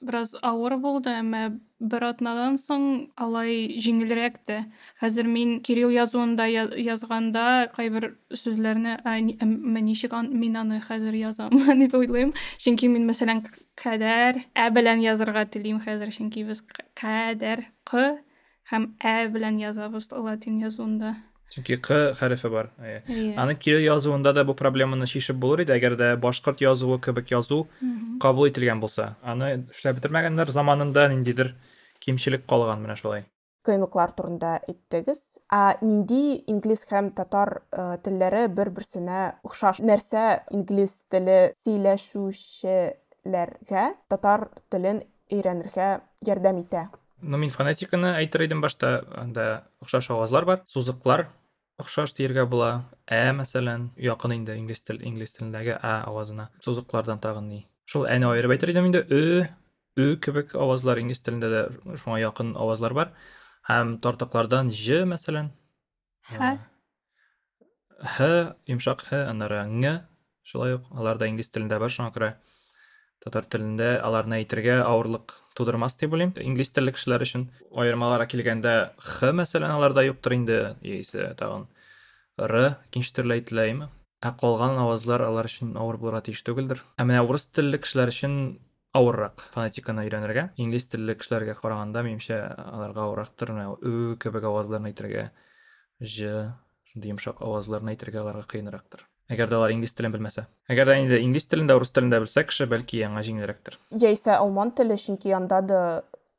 бераз 0.01 0.33
авыр 0.43 0.77
булды, 0.81 1.11
әмма 1.21 1.59
бер 1.77 2.07
атнадан 2.09 2.57
соң 2.57 2.85
алай 3.21 3.77
җиңелрәк 3.85 4.39
тә. 4.49 4.63
Хәзер 5.03 5.27
мин 5.29 5.59
кирилл 5.67 5.91
язуында 5.93 6.47
сүзләрне 8.33 8.97
ә, 9.05 9.19
ни- 9.21 9.37
әмма 9.45 9.83
ничек 9.85 10.15
мин 10.33 10.57
аны 10.57 10.81
хәзер 10.81 11.13
язам 11.19 11.51
дип 11.83 11.95
уйлыйм. 11.99 12.33
Чөнки 12.63 12.89
мин 12.89 13.05
мәсәлән 13.11 13.45
кадәр 13.77 14.41
ә 14.57 14.71
белән 14.73 15.05
язарга 15.05 15.45
телим 15.45 15.83
хәзер, 15.85 16.15
чөнки 16.17 16.47
без 16.49 16.63
к- 16.65 16.87
кадәр 16.97 17.67
к 17.85 18.23
һәм 18.73 18.95
ә 19.05 19.29
белән 19.29 19.61
язабыз 19.61 20.09
латин 20.17 20.57
язуында. 20.63 21.17
Чөнки 21.53 21.79
к 21.83 21.99
хәрефе 22.19 22.51
бар 22.51 22.71
аны 23.37 23.55
кирилл 23.55 23.85
язуында 23.85 24.33
да 24.33 24.45
бу 24.45 24.55
проблеманы 24.55 25.07
шишеп 25.07 25.39
булыр 25.43 25.63
иде 25.65 25.77
әгәр 25.77 25.97
дә 26.01 26.17
башкорт 26.17 26.65
язуы 26.65 26.99
кебек 27.01 27.31
язу 27.31 27.67
кабул 28.21 28.51
ителгән 28.51 28.83
булса 28.83 29.15
аны 29.23 29.53
эшләп 29.71 30.01
бетермәгәннәр 30.01 30.53
заманында 30.59 31.09
ниндидер 31.15 31.55
кимчелек 32.01 32.47
калган 32.51 32.83
менә 32.83 32.99
шулай 33.01 33.27
Кыенлыклар 33.67 34.13
турында 34.15 34.63
әйттегез. 34.71 35.19
А 35.51 35.75
нинди 35.83 36.39
инглиз 36.53 36.87
һәм 36.87 37.11
татар 37.19 37.51
э, 37.75 37.99
телләре 38.05 38.43
бер-берсенә 38.59 39.23
охшаш? 39.49 39.77
Нәрсә 39.83 40.25
инглиз 40.55 40.93
теле 41.11 41.39
сөйләшүчеләргә 41.65 43.85
татар 44.13 44.41
телен 44.71 44.99
өйрәнергә 45.35 45.89
ярдәм 46.31 46.57
итә? 46.63 46.83
Ну 47.23 47.39
мин 47.39 47.51
фонетиканы 47.51 48.15
әйтер 48.19 48.47
идем 48.47 48.61
башта. 48.61 49.05
Анда 49.17 49.67
охшаш 49.81 50.11
авазлар 50.11 50.45
бар 50.45 50.63
сузыклар. 50.69 51.29
Охшаш 51.79 52.15
дияргә 52.17 52.47
була 52.49 52.71
ә 53.07 53.33
мәсәлән 53.37 53.91
якын 54.01 54.37
инде 54.39 54.57
инглиз 54.57 54.81
тел 54.83 55.01
инглиз 55.01 55.37
телендәге 55.37 55.77
ә 55.77 56.03
авазына 56.09 56.51
сузыклардан 56.65 57.21
тагын 57.21 57.49
ни. 57.49 57.67
Шул 57.85 58.07
әне 58.09 58.31
аерып 58.31 58.57
әйтер 58.57 58.73
идем 58.73 58.89
инде. 58.89 59.05
Ө 59.11 59.45
ө 59.97 60.17
кебек 60.21 60.55
авазлар 60.55 61.03
инглиз 61.03 61.21
телендә 61.21 61.53
дә 61.53 61.97
шуңа 62.01 62.21
якын 62.23 62.57
авазлар 62.57 62.95
бар. 62.95 63.13
Һәм 63.69 63.99
тартыклардан 64.01 64.73
ж 64.73 65.05
мәсәлән. 65.05 65.53
Һә. 66.31 66.57
һ 67.97 68.57
йомшак 68.69 69.09
һ 69.09 69.25
аннары 69.31 69.63
ң 69.65 70.01
шулай 70.45 70.77
ук 70.77 70.85
алар 70.93 71.19
да 71.19 71.27
инглиз 71.27 71.49
телендә 71.49 71.79
бар 71.81 71.91
шуңа 71.91 72.13
күрә 72.13 72.29
татар 73.27 73.47
телендә 73.51 73.97
аларны 74.07 74.39
әйтергә 74.41 74.79
авырлык 74.87 75.35
тудырмас 75.59 75.97
дип 75.99 76.15
уйлыйм 76.15 76.35
инглиз 76.39 76.71
телле 76.75 76.95
кешеләр 76.95 77.25
өчен 77.27 77.49
аермаларга 77.75 78.29
килгәндә 78.31 78.75
х 79.03 79.33
мәсәлән 79.35 79.75
аларда 79.75 80.05
юктыр 80.07 80.37
инде. 80.37 80.59
Яисә 80.87 81.33
тагын 81.41 81.67
р 82.39 82.57
икенче 82.89 83.17
төрле 83.17 83.41
әйтеләме 83.41 83.89
ә 84.23 84.33
калган 84.41 84.79
авазлар 84.85 85.27
алар 85.27 85.51
өчен 85.51 85.75
авыр 85.77 85.99
булырга 85.99 86.23
тиеш 86.29 86.45
түгелдер. 86.47 86.85
Ә 86.97 87.09
менә 87.09 87.25
урыс 87.27 87.49
телле 87.51 87.81
кешеләр 87.83 88.15
өчен 88.15 88.39
авыррак 88.97 89.43
фонетиканы 89.57 90.07
өйрәнергә. 90.07 90.51
Инглиз 90.63 90.87
телле 90.93 91.19
кешеләргә 91.19 91.59
караганда 91.59 92.05
минемчә 92.07 92.39
аларга 92.63 93.09
авыррактыр. 93.09 93.53
Менә 93.57 93.75
ө 93.77 94.17
кебек 94.23 94.47
авазларны 94.47 94.95
әйтергә 94.95 95.29
ж 96.01 96.33
шундый 96.93 97.13
йомшак 97.13 97.43
авазларны 97.45 97.93
әйтергә 97.97 98.23
аларга 98.23 98.47
кыенрактыр 98.55 99.05
әгәр 99.33 99.51
дә 99.51 99.61
алар 99.61 99.75
инглиз 99.75 99.97
телен 99.97 100.15
белмәсә 100.15 100.47
әгәр 100.71 100.93
дә 100.93 100.99
инде 101.03 101.23
инглиз 101.23 101.49
телен 101.51 101.71
дә 101.71 101.79
урыс 101.79 101.95
телен 101.95 102.13
дә 102.13 102.21
белсә 102.25 102.47
кеше 102.49 102.69
бәлки 102.71 103.03
аңа 103.07 103.25
җиңелрәктер 103.27 103.81
Яисә 103.91 104.39
алман 104.39 104.73
теле, 104.77 104.99
чөнки 105.01 105.35
анда 105.37 105.63
да 105.63 105.81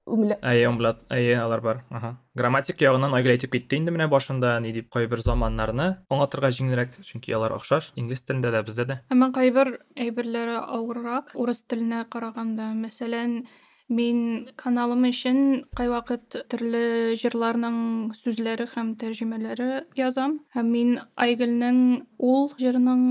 әйе 0.07 0.67
умблат 0.69 1.01
әйе 1.11 1.35
алар 1.35 1.61
бар 1.61 1.81
аха 1.91 2.15
грамматик 2.37 2.79
ягыннан 2.81 3.13
айгөл 3.17 3.33
әйтеп 3.33 3.51
китте 3.51 3.75
инде 3.79 3.91
менә 3.91 4.07
башында 4.07 4.53
ни 4.63 4.71
дип 4.71 4.89
кайбер 4.93 5.19
заманнарны 5.19 5.87
аңлатырга 6.09 6.51
җиңелрәк 6.55 6.95
чөнки 7.03 7.35
алар 7.35 7.57
охшаш 7.57 7.91
инглиз 7.99 8.23
телендә 8.23 8.53
дә 8.55 8.63
бездә 8.63 8.85
дә 8.87 8.99
Әмма 9.11 9.31
кайбер 9.35 9.73
әйберләре 9.99 10.57
авыррак 10.61 11.33
урыс 11.35 11.63
теленә 11.67 12.05
караганда. 12.13 12.71
Мәсәлән, 12.77 13.41
мин 13.87 14.49
каналым 14.59 15.05
өчен 15.09 15.39
кайвакыт 15.77 16.37
төрле 16.51 17.15
җырларның 17.19 17.77
сүзләре 18.19 18.67
һәм 18.73 18.95
тәрҗемәләре 19.01 19.85
язам. 19.99 20.39
Һәм 20.55 20.71
мин 20.71 20.93
Айгөлнең 21.15 21.81
ул 22.19 22.51
җырының 22.59 23.03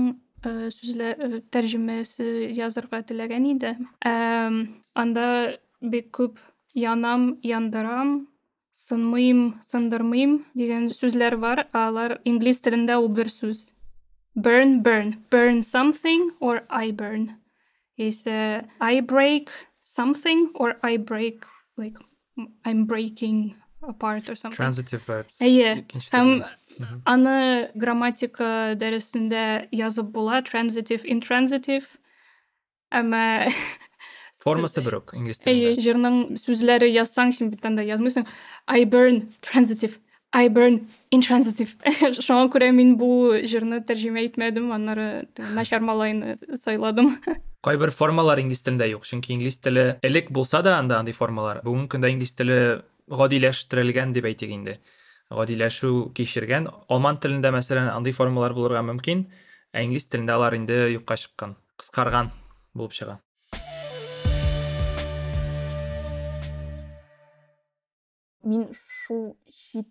э, 0.45 0.69
э, 0.69 1.41
тәрҗемәсе 1.53 2.27
язарга 2.57 3.01
теләгән 3.01 3.47
иде. 3.53 3.77
Әм, 4.05 4.61
анда 4.93 5.57
бик 5.81 6.11
күп 6.17 6.37
янам, 6.73 7.37
яндырам, 7.41 8.27
сынмыйм, 8.77 9.57
сындырмыйм 9.65 10.43
дигән 10.53 10.91
сүзләр 10.93 11.39
бар. 11.41 11.65
Алар 11.73 12.19
инглиз 12.23 12.61
телендә 12.61 13.01
ул 13.01 13.09
бер 13.09 13.33
сүз. 13.33 13.71
burn 14.37 14.83
burn 14.83 15.25
burn 15.31 15.63
something 15.63 16.29
or 16.39 16.61
i 16.69 16.91
burn 16.91 17.23
uh, 17.97 18.61
i 18.79 19.01
break 19.01 19.49
something 19.87 20.49
or 20.55 20.75
i 20.83 20.97
break 20.97 21.45
like 21.77 21.97
i'm 22.65 22.85
breaking 22.85 23.55
apart 23.87 24.29
or 24.29 24.35
something 24.35 24.57
transitive 24.57 25.03
verbs 25.07 25.39
Әйе, 25.41 25.77
икенче 25.85 26.11
һәм 26.11 26.31
телдә. 26.33 26.49
Мгм. 26.77 27.01
аны 27.13 27.37
грамматика 27.73 28.49
дәресендә 28.81 29.45
язып 29.71 30.11
була 30.13 30.41
transitive 30.45 31.05
intransitive 31.07 31.87
әмма 32.91 33.23
формасы 34.43 34.83
бер 34.85 34.99
үк 34.99 35.13
инглиз 35.17 35.39
Әйе, 35.45 35.71
телендә 35.73 35.85
җырның 35.85 36.17
сүзләре 36.43 36.89
язсаң, 36.91 37.31
син 37.35 37.49
бит 37.51 37.65
анда 37.65 37.83
язмыйсың. 37.83 38.27
I 38.67 38.85
burn 38.85 39.29
transitive. 39.41 39.97
I 40.35 40.49
burn 40.51 40.81
intransitive. 41.11 41.77
Шуңа 42.25 42.49
күрә 42.51 42.69
мин 42.75 42.95
бу 42.99 43.31
җырны 43.47 43.79
тәрҗемә 43.87 44.25
итмәдем, 44.27 44.71
аннары 44.75 45.27
теге 45.33 45.53
начар 45.55 45.81
малайны 45.81 46.35
сайладым. 46.59 47.15
кайбер 47.67 47.91
формалар 47.91 48.39
инглиз 48.39 48.61
телендә 48.63 48.89
юк 48.91 49.07
чөнки 49.07 49.33
инглиз 49.35 49.57
теле 49.59 49.97
элек 50.05 50.29
булса 50.31 50.61
да 50.63 50.77
анда 50.79 50.99
андый 50.99 51.15
формалар. 51.15 51.61
Бүгенге 51.63 51.89
көндә 51.95 52.11
инглиз 52.13 52.35
теле 52.35 52.59
гадиләштерелгән 53.07 54.13
дип 54.15 54.27
әйтик 54.29 54.51
инде. 54.51 54.77
Гадиләшү 55.31 56.13
кичергән. 56.15 56.69
Алман 56.87 57.19
телендә 57.23 57.51
мәсәлән 57.55 57.89
андый 57.91 58.15
формалар 58.15 58.55
булырга 58.55 58.83
мөмкин 58.83 59.25
ә 59.73 59.83
инглиз 59.83 60.07
телендә 60.11 60.35
алар 60.35 60.55
инде 60.59 60.93
юкка 60.93 61.17
чыккан. 61.19 61.57
Кыскарган 61.79 62.31
булып 62.75 62.95
чыга. 62.95 63.19
Мин 68.47 68.69
шул 68.71 69.35
чит 69.51 69.87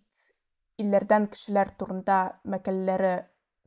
илләрдән 0.83 1.31
кешеләр 1.33 1.73
турында 1.81 2.19
мәкаләләре 2.55 3.15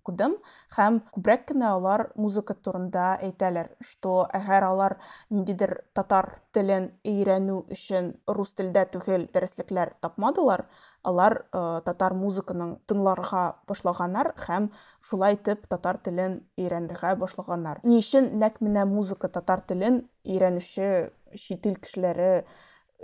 укыдым 0.10 0.36
һәм 0.76 1.00
күбрәк 1.14 1.46
кенә 1.52 1.70
алар 1.76 2.06
музыка 2.16 2.56
турында 2.56 3.20
әйтәләр, 3.26 3.70
что 3.82 4.28
әгәр 4.34 4.66
алар 4.66 4.96
ниндидер 5.30 5.76
татар 5.94 6.42
телен 6.54 6.90
өйрәнү 7.06 7.60
өчен 7.76 8.14
рус 8.28 8.54
телдә 8.58 8.86
түгел 8.94 9.28
дәреслекләр 9.34 9.94
тапмадылар, 10.02 10.66
алар 11.04 11.38
э, 11.52 11.82
татар 11.86 12.16
музыканың 12.18 12.78
тыңларга 12.90 13.44
башлаганнар 13.70 14.34
һәм 14.48 14.72
шулай 15.10 15.38
итеп 15.38 15.68
татар 15.70 15.98
телен 15.98 16.42
өйрәнергә 16.58 17.16
башлаганнар. 17.20 17.84
Ни 17.84 18.02
өчен 18.02 18.34
нәкъ 18.42 18.66
менә 18.66 18.88
музыка 18.90 19.30
татар 19.30 19.62
телен 19.62 20.04
өйрәнүче 20.26 20.90
чит 21.38 21.66
ил 21.70 21.78
кешеләре 21.78 22.46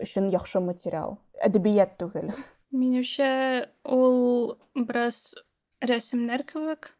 өчен 0.02 0.28
яхшы 0.34 0.60
материал, 0.60 1.20
әдәбият 1.46 1.98
түгел. 2.02 2.34
Минемчә, 2.72 3.70
ул 3.86 4.58
бераз 4.76 5.34
рәсемнәр 5.82 6.44
кебек. 6.48 6.94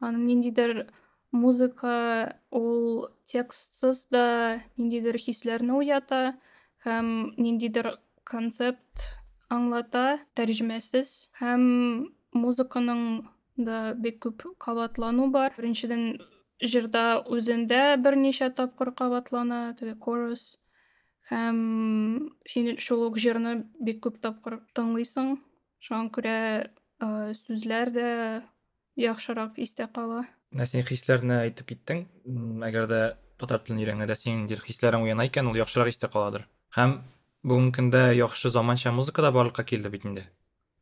Аны 0.00 0.18
ниндидер 0.26 0.88
музыка 1.32 2.38
ул 2.50 3.08
текстсыз 3.24 4.06
да 4.10 4.60
ниндидер 4.76 5.16
хисләрне 5.16 5.72
уята 5.78 6.34
һәм 6.84 7.34
ниндидер 7.38 7.94
концепт 8.28 9.06
аңлата 9.52 10.18
тәрҗемәсез 10.36 11.12
һәм 11.40 11.62
музыканың 12.34 13.02
да 13.56 13.94
бик 13.94 14.20
күп 14.26 14.44
кабатлану 14.58 15.30
бар. 15.30 15.54
Беренчедән 15.56 16.18
җырда 16.62 17.22
үзендә 17.36 17.96
берничә 18.02 18.50
тапкыр 18.56 18.92
кабатлана, 18.96 19.74
chorus 20.04 20.56
һәм 21.32 21.58
син 22.44 22.76
шул 22.76 23.06
ук 23.08 23.16
җырны 23.22 23.62
бик 23.80 24.02
күп 24.04 24.20
тапкыр 24.20 24.60
тыңлыйсың 24.76 25.38
шуңа 25.80 26.12
күрә 26.12 26.38
ә, 27.00 27.32
сүзләр 27.46 27.92
дә 27.96 28.10
яхшырак 29.00 29.56
истә 29.64 29.88
кала 29.94 30.26
Менә 30.52 30.66
син 30.68 30.84
хисләрне 30.84 31.38
әйтеп 31.46 31.70
киттең. 31.70 32.02
Әгәр 32.66 32.86
дә 32.90 33.00
татар 33.40 33.62
телен 33.64 33.80
өйрәнгәндә 33.80 34.16
синең 34.20 34.60
хисләрең 34.66 35.06
уяна 35.06 35.24
икән, 35.30 35.48
ул 35.48 35.56
яхшырак 35.56 35.88
истә 35.88 36.10
каладыр. 36.12 36.44
Һәм 36.76 36.98
бүгенге 37.48 37.76
көндә 37.78 38.02
яхшы 38.18 38.52
заманча 38.52 38.92
музыка 38.92 39.24
да 39.24 39.32
барлыкка 39.32 39.64
килде 39.64 39.88
бит 39.88 40.04
инде. 40.04 40.26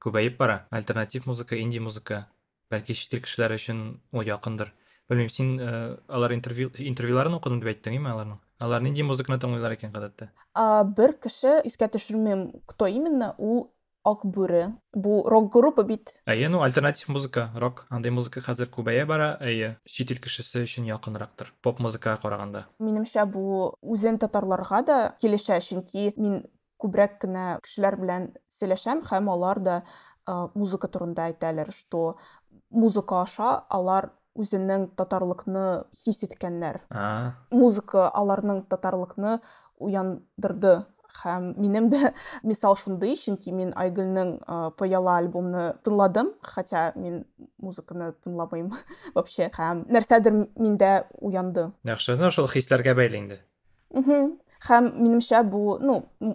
Күбәеп 0.03 0.37
бара. 0.43 0.67
Альтернатив 0.75 1.27
музыка, 1.31 1.55
инди 1.55 1.79
музыка. 1.79 2.27
Бәлки 2.71 2.99
ил 2.99 3.23
кешеләре 3.23 3.61
өчен 3.61 4.01
ул 4.11 4.27
якындыр. 4.27 4.75
Белмим, 5.09 5.31
син 5.31 5.59
э, 5.61 5.99
алар 6.09 6.35
интервью 6.35 6.71
интервьюларын 6.75 7.39
укыдың 7.39 7.63
дип 7.63 7.71
әйттең, 7.71 7.99
име 7.99 8.11
аларның? 8.11 8.43
Алар 8.61 8.83
нинди 8.85 9.05
музыканы 9.07 9.41
тыңлыйлар 9.41 9.73
икән 9.79 9.93
гадәттә? 9.95 10.31
А, 10.53 10.85
бер 10.85 11.15
кеше 11.17 11.63
искә 11.65 11.89
төшермим 11.95 12.51
кто 12.69 12.87
именно 12.87 13.33
ул 13.39 13.71
ак 14.05 14.25
бүре 14.25 14.75
бу 14.93 15.23
рок 15.29 15.51
группа 15.53 15.83
бит 15.83 16.13
Әйе, 16.29 16.49
ну 16.53 16.61
альтернатив 16.63 17.09
музыка, 17.09 17.51
рок, 17.57 17.87
андай 17.89 18.13
музыка 18.13 18.41
хәзер 18.45 18.69
күбәя 18.73 19.07
бара, 19.09 19.31
әйе, 19.41 19.79
чит 19.89 20.13
ил 20.13 20.21
кешесе 20.21 20.63
өчен 20.65 20.85
якынрактыр. 20.89 21.55
Поп 21.63 21.81
музыкага 21.81 22.21
караганда. 22.21 22.67
минемчә 22.79 23.25
бу 23.25 23.77
үзен 23.81 24.19
татарларга 24.19 24.83
да 24.83 24.99
килешә 25.21 25.61
чөнки 25.61 26.13
мин 26.17 26.45
күбрәк 26.81 27.21
кенә 27.25 27.61
кешеләр 27.65 27.97
белән 28.01 28.31
сөйләшәм 28.49 29.05
һәм 29.09 29.29
алар 29.29 29.61
да 29.61 29.83
музыка 30.55 30.89
турында 30.89 31.29
әйтәләр 31.29 31.73
что 31.73 32.17
музыка 32.71 33.23
аша 33.23 33.65
алар 33.69 34.13
үзенең 34.41 34.89
татарлыкны 34.99 35.85
хис 36.03 36.23
иткәннәр. 36.27 36.81
Музыка 37.53 38.09
аларның 38.09 38.65
татарлыкны 38.71 39.39
уяндырды. 39.81 40.81
Һәм 41.21 41.51
минем 41.61 41.89
дә 41.91 42.13
мисал 42.49 42.77
шундый 42.79 43.17
чөнки 43.19 43.53
мин 43.53 43.73
айгөлнең 43.77 44.37
пыяла 44.79 45.17
альбомны 45.21 45.65
тыңладым 45.85 46.31
хотя 46.41 46.93
мин 46.97 47.25
музыканы 47.59 48.13
тыңламыйм 48.25 48.71
вообще. 49.17 49.51
Һәм 49.57 49.85
нәрсәдер 49.91 50.37
миндә 50.55 50.93
уянды. 51.21 51.73
Яхшы, 51.85 52.17
шул 52.31 52.49
хисләргә 52.49 52.95
бәйле 52.97 53.25
инде. 53.25 53.43
Һәм 54.69 54.91
минемчә 55.01 55.41
бу, 55.49 55.79
ну, 55.81 55.95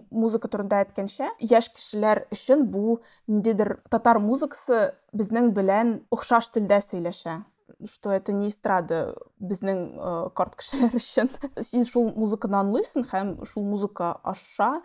музыка 0.10 0.50
турында 0.50 0.80
әйткәнчә, 0.82 1.28
яшь 1.46 1.70
кешеләр 1.76 2.24
өчен 2.34 2.64
бу 2.74 3.00
ниндидер 3.30 3.76
татар 3.94 4.18
музыкасы 4.18 4.96
безнең 5.14 5.52
белән 5.54 6.00
охшаш 6.10 6.50
телдә 6.56 6.80
сөйләшә. 6.82 7.44
Что 7.84 8.12
это 8.12 8.34
не 8.34 8.50
эстрада 8.50 9.16
безнең 9.40 9.80
э, 9.96 10.12
карт 10.38 10.56
кешеләр 10.60 10.96
өчен. 11.00 11.30
Син 11.62 11.86
шул 11.86 12.12
музыканы 12.16 12.60
аңлыйсың 12.62 13.08
һәм 13.12 13.34
шул 13.50 13.66
музыка 13.68 14.14
аша 14.24 14.82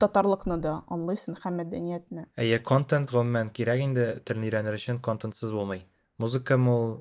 татарлыкны 0.00 0.58
да 0.62 0.76
аңлыйсың 0.92 1.38
һәм 1.42 1.58
мәдәниятне. 1.60 2.26
Әйе, 2.40 2.60
контент 2.60 3.12
гомумән 3.12 3.50
кирәк 3.56 3.82
инде 3.84 4.06
телне 4.24 4.48
өйрәнер 4.48 4.78
өчен 4.78 5.00
контентсыз 5.04 5.52
булмый. 5.52 5.84
Музыкамы 6.18 6.74
ул, 6.74 6.94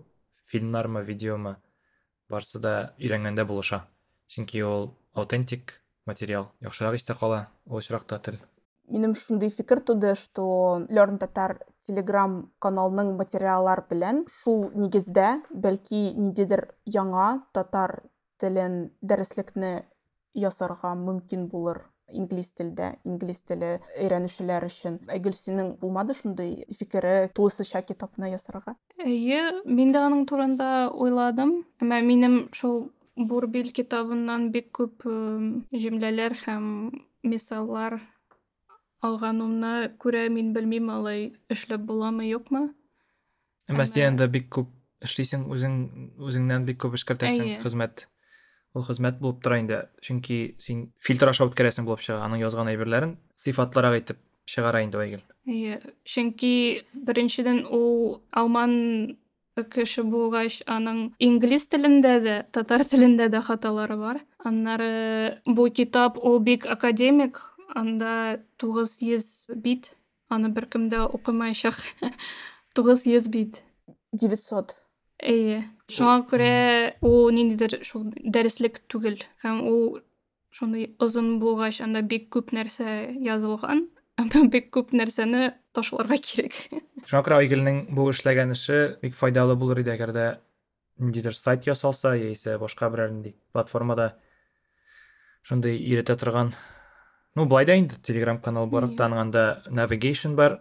фильмнармы, 0.49 1.03
видеомы, 1.07 1.55
барысы 2.29 2.59
да 2.59 2.93
өйрәнгәндә 2.99 3.45
булыша. 3.47 3.83
Чөнки 4.27 4.63
ул 4.65 4.91
аутентик 5.13 5.79
материал, 6.05 6.51
яхшырак 6.59 6.97
истә 6.99 7.15
кала 7.19 7.47
ул 7.65 7.77
очракта 7.77 8.19
тел. 8.19 8.41
Минем 8.93 9.15
шундый 9.15 9.49
фикер 9.49 9.79
туды, 9.81 10.13
что 10.13 10.85
Learn 10.87 11.17
Tatar 11.17 11.57
Telegram 11.87 12.43
каналының 12.61 13.15
материаллар 13.17 13.81
белән 13.89 14.19
шул 14.29 14.67
нигездә 14.77 15.39
бәлки 15.49 16.11
ниндидер 16.13 16.67
яңа 16.85 17.41
татар 17.57 18.03
телен 18.37 18.91
дәреслекне 19.01 19.71
ясарга 20.37 20.93
мөмкин 20.93 21.47
булыр 21.49 21.81
инглиз 22.13 22.51
телдә, 22.53 22.91
инглиз 23.01 23.41
теле 23.49 23.79
өйрәнүчеләр 23.97 24.69
өчен. 24.69 25.01
Әгел 25.09 25.33
синең 25.33 25.73
булмады 25.81 26.13
шундый 26.13 26.67
фикере 26.77 27.31
тулысынча 27.33 27.81
китапны 27.81 28.29
ясарга? 28.29 28.75
Әйе, 29.01 29.63
мин 29.65 29.97
дә 29.97 30.05
аның 30.05 30.27
турында 30.29 30.91
уйладым. 30.93 31.63
Әмма 31.81 32.03
минем 32.05 32.43
шул 32.53 32.91
Бурбил 33.17 33.73
китабыннан 33.73 34.51
бик 34.53 34.71
күп 34.77 35.09
эм, 35.09 35.65
җөмләләр 35.73 36.37
һәм 36.45 36.65
мисаллар 37.25 37.99
алганымны 39.03 39.73
күрә 40.01 40.29
мин 40.31 40.53
белмим 40.55 40.89
алай 40.93 41.33
эшләп 41.51 41.85
буламы, 41.89 42.25
юкмы. 42.29 42.73
Әмма- 43.69 43.87
син 43.87 44.17
дә 44.17 44.27
бик 44.31 44.49
күп 44.49 44.71
эшлисең, 45.03 45.47
үзең 45.51 45.77
үзеңнән 46.19 46.65
бик 46.65 46.79
күп 46.83 46.95
эшкәртәсең 46.97 47.59
хезмәт. 47.63 48.07
Ул 48.73 48.83
хезмәт 48.87 49.19
булып 49.21 49.43
тора 49.43 49.59
инде. 49.59 49.83
Чөнки 50.01 50.55
син 50.59 50.93
фильтр 50.99 51.29
аша 51.29 51.45
үткәрәсең 51.45 51.85
булып 51.85 52.01
чыга. 52.01 52.23
Аның 52.25 52.41
язган 52.41 52.71
әйберләрен 52.71 53.17
сыйфатлырак 53.37 53.99
итеп 54.01 54.17
чыгара 54.45 54.81
инде 54.83 54.97
Айгөл. 54.97 55.21
Әйе, 55.47 55.79
чөнки 56.05 56.83
беренчедән 56.93 57.65
ул 57.69 58.23
алман 58.31 59.17
кеше 59.69 60.01
булгач, 60.03 60.63
аның 60.65 61.11
инглиз 61.21 61.67
телендә 61.69 62.15
дә, 62.23 62.37
татар 62.51 62.81
телендә 62.81 63.29
дә 63.29 63.43
хаталары 63.45 63.97
бар. 63.99 64.21
Аннары 64.43 65.39
бу 65.45 65.69
китап 65.69 66.17
ул 66.17 66.39
бик 66.39 66.65
академик, 66.65 67.37
анда 67.75 68.39
900 68.61 69.53
бит, 69.55 69.93
аны 70.29 70.49
беркем 70.53 70.89
дә 70.89 71.05
укымаячак. 71.09 71.77
900 72.75 73.27
бит. 73.33 73.61
900. 74.13 74.75
Әйе. 75.23 75.63
Шуңа 75.91 76.23
күрә 76.29 76.53
ул 77.05 77.29
ниндидер 77.33 77.79
шул 77.85 78.07
дәреслек 78.17 78.81
түгел. 78.91 79.19
Һәм 79.43 79.61
ул 79.69 79.99
шундый 80.53 80.93
озын 81.01 81.37
булгач, 81.41 81.81
анда 81.81 82.01
бик 82.01 82.29
күп 82.33 82.53
нәрсә 82.55 83.13
язылган. 83.23 83.87
Бик 84.53 84.69
күп 84.73 84.93
нәрсәне 84.93 85.55
ташларга 85.73 86.19
кирәк. 86.21 86.55
Шуңа 87.09 87.23
күрә 87.25 87.39
Айгөлнең 87.43 87.79
бу 87.95 88.07
эшләгән 88.11 88.53
эше 88.53 88.97
бик 89.01 89.15
файдалы 89.17 89.57
булыр 89.59 89.81
иде 89.81 89.95
әгәр 89.95 90.13
дә 90.15 90.27
ниндидер 91.01 91.35
сайт 91.35 91.65
ясалса 91.67 92.13
яисә 92.15 92.59
башка 92.61 92.89
берәр 92.93 93.11
нинди 93.11 93.33
платформада 93.51 94.13
шундый 95.43 95.79
өйрәтә 95.81 96.15
торган. 96.21 96.53
Ну, 97.35 97.45
былай 97.45 97.65
да 97.65 97.75
инде 97.75 97.95
Telegram 97.95 98.37
канал 98.41 98.67
бар, 98.67 98.83
таның 98.93 99.19
анда 99.19 99.63
navigation 99.69 100.35
бар, 100.35 100.59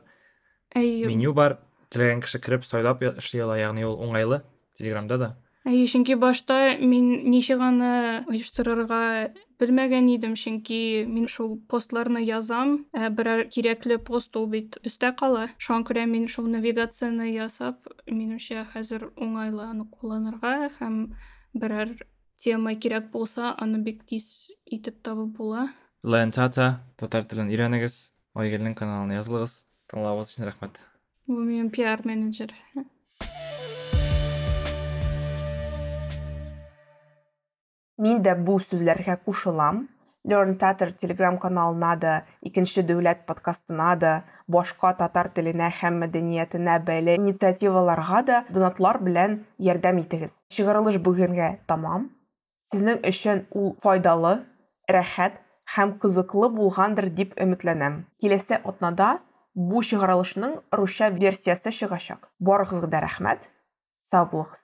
меню 1.06 1.34
бар. 1.34 1.58
Теләгән 1.92 2.22
кеше 2.24 2.38
кереп 2.40 2.64
сайлап 2.64 3.02
я- 3.02 3.12
эшли 3.18 3.40
ала, 3.44 3.58
ягъни 3.58 3.84
ул 3.84 3.98
уңайлы 4.00 4.42
Telegramда 4.78 5.18
да. 5.18 5.36
Әйе, 5.64 5.84
чөнки 5.86 6.16
башта 6.18 6.76
мин 6.80 7.28
ничек 7.30 7.60
аны 7.60 8.24
оештырырга 8.26 9.32
белмәгән 9.60 10.08
идем, 10.10 10.32
чөнки 10.34 11.04
мин 11.06 11.28
шул 11.28 11.60
постларны 11.68 12.24
язам, 12.24 12.86
ә 12.96 13.10
берәр 13.10 13.44
кирәкле 13.46 13.98
пост 13.98 14.34
ул 14.36 14.48
бит 14.48 14.78
өстә 14.82 15.14
кала. 15.14 15.50
Шуңа 15.58 15.84
күрә 15.86 16.06
мин 16.06 16.26
шул 16.26 16.48
навигацияны 16.48 17.28
ясап, 17.30 17.86
минемчә 18.08 18.64
хәзер 18.72 19.12
уңайлы 19.14 19.68
аны 19.68 19.86
кулланырга 19.92 20.72
һәм 20.80 21.12
берәр 21.54 21.94
тема 22.42 22.74
кирәк 22.74 23.12
булса, 23.12 23.54
аны 23.56 23.84
бик 23.84 24.02
тиз 24.04 24.48
итеп 24.66 25.02
табып 25.02 25.36
була. 25.36 25.68
Лентата 26.02 26.80
татар 26.98 27.22
телен 27.30 27.46
өйрәнегез, 27.52 27.92
Айгөлнең 28.34 28.72
каналына 28.74 29.20
язылыгыз. 29.20 29.52
Тыңлавыгыз 29.86 30.32
өчен 30.32 30.48
рәхмәт. 30.48 30.80
Бу 31.30 31.44
минем 31.46 31.68
пиар 31.70 32.00
менеджер. 32.02 32.50
Мин 38.02 38.18
дә 38.26 38.34
бу 38.34 38.56
сүзләргә 38.64 39.20
кушылам. 39.22 39.84
Learn 40.26 40.56
Tatar 40.58 40.90
Telegram 40.98 41.38
каналына 41.38 41.92
да, 42.02 42.16
икенче 42.42 42.82
дәүләт 42.82 43.22
подкастына 43.26 43.94
да, 43.98 44.12
башка 44.48 44.92
татар 44.98 45.30
теленә 45.30 45.70
һәм 45.78 46.02
мәдәниятенә 46.02 46.80
бәйле 46.82 47.14
инициативаларга 47.20 48.24
да 48.26 48.42
донатлар 48.50 48.98
белән 49.06 49.44
ярдәм 49.58 50.02
итегез. 50.02 50.34
Чыгарылыш 50.50 50.98
бүгенгә 50.98 51.60
тамам. 51.70 52.10
Сезнең 52.72 53.02
өчен 53.06 53.46
ул 53.54 53.76
файдалы, 53.82 54.40
рәхәт 54.90 55.41
һәм 55.76 55.98
кызыклы 56.02 56.48
булгандыр 56.56 57.08
дип 57.18 57.36
өметләнәм. 57.44 58.02
Киләсе 58.20 58.58
атнада 58.72 59.10
бу 59.54 59.82
чыгарылышның 59.88 60.58
русча 60.80 61.10
версиясе 61.14 61.72
чыгачак. 61.78 62.28
Барыгызга 62.40 62.90
да 62.94 63.02
рәхмәт. 63.04 63.48
Сау 64.10 64.28
булыгыз. 64.32 64.61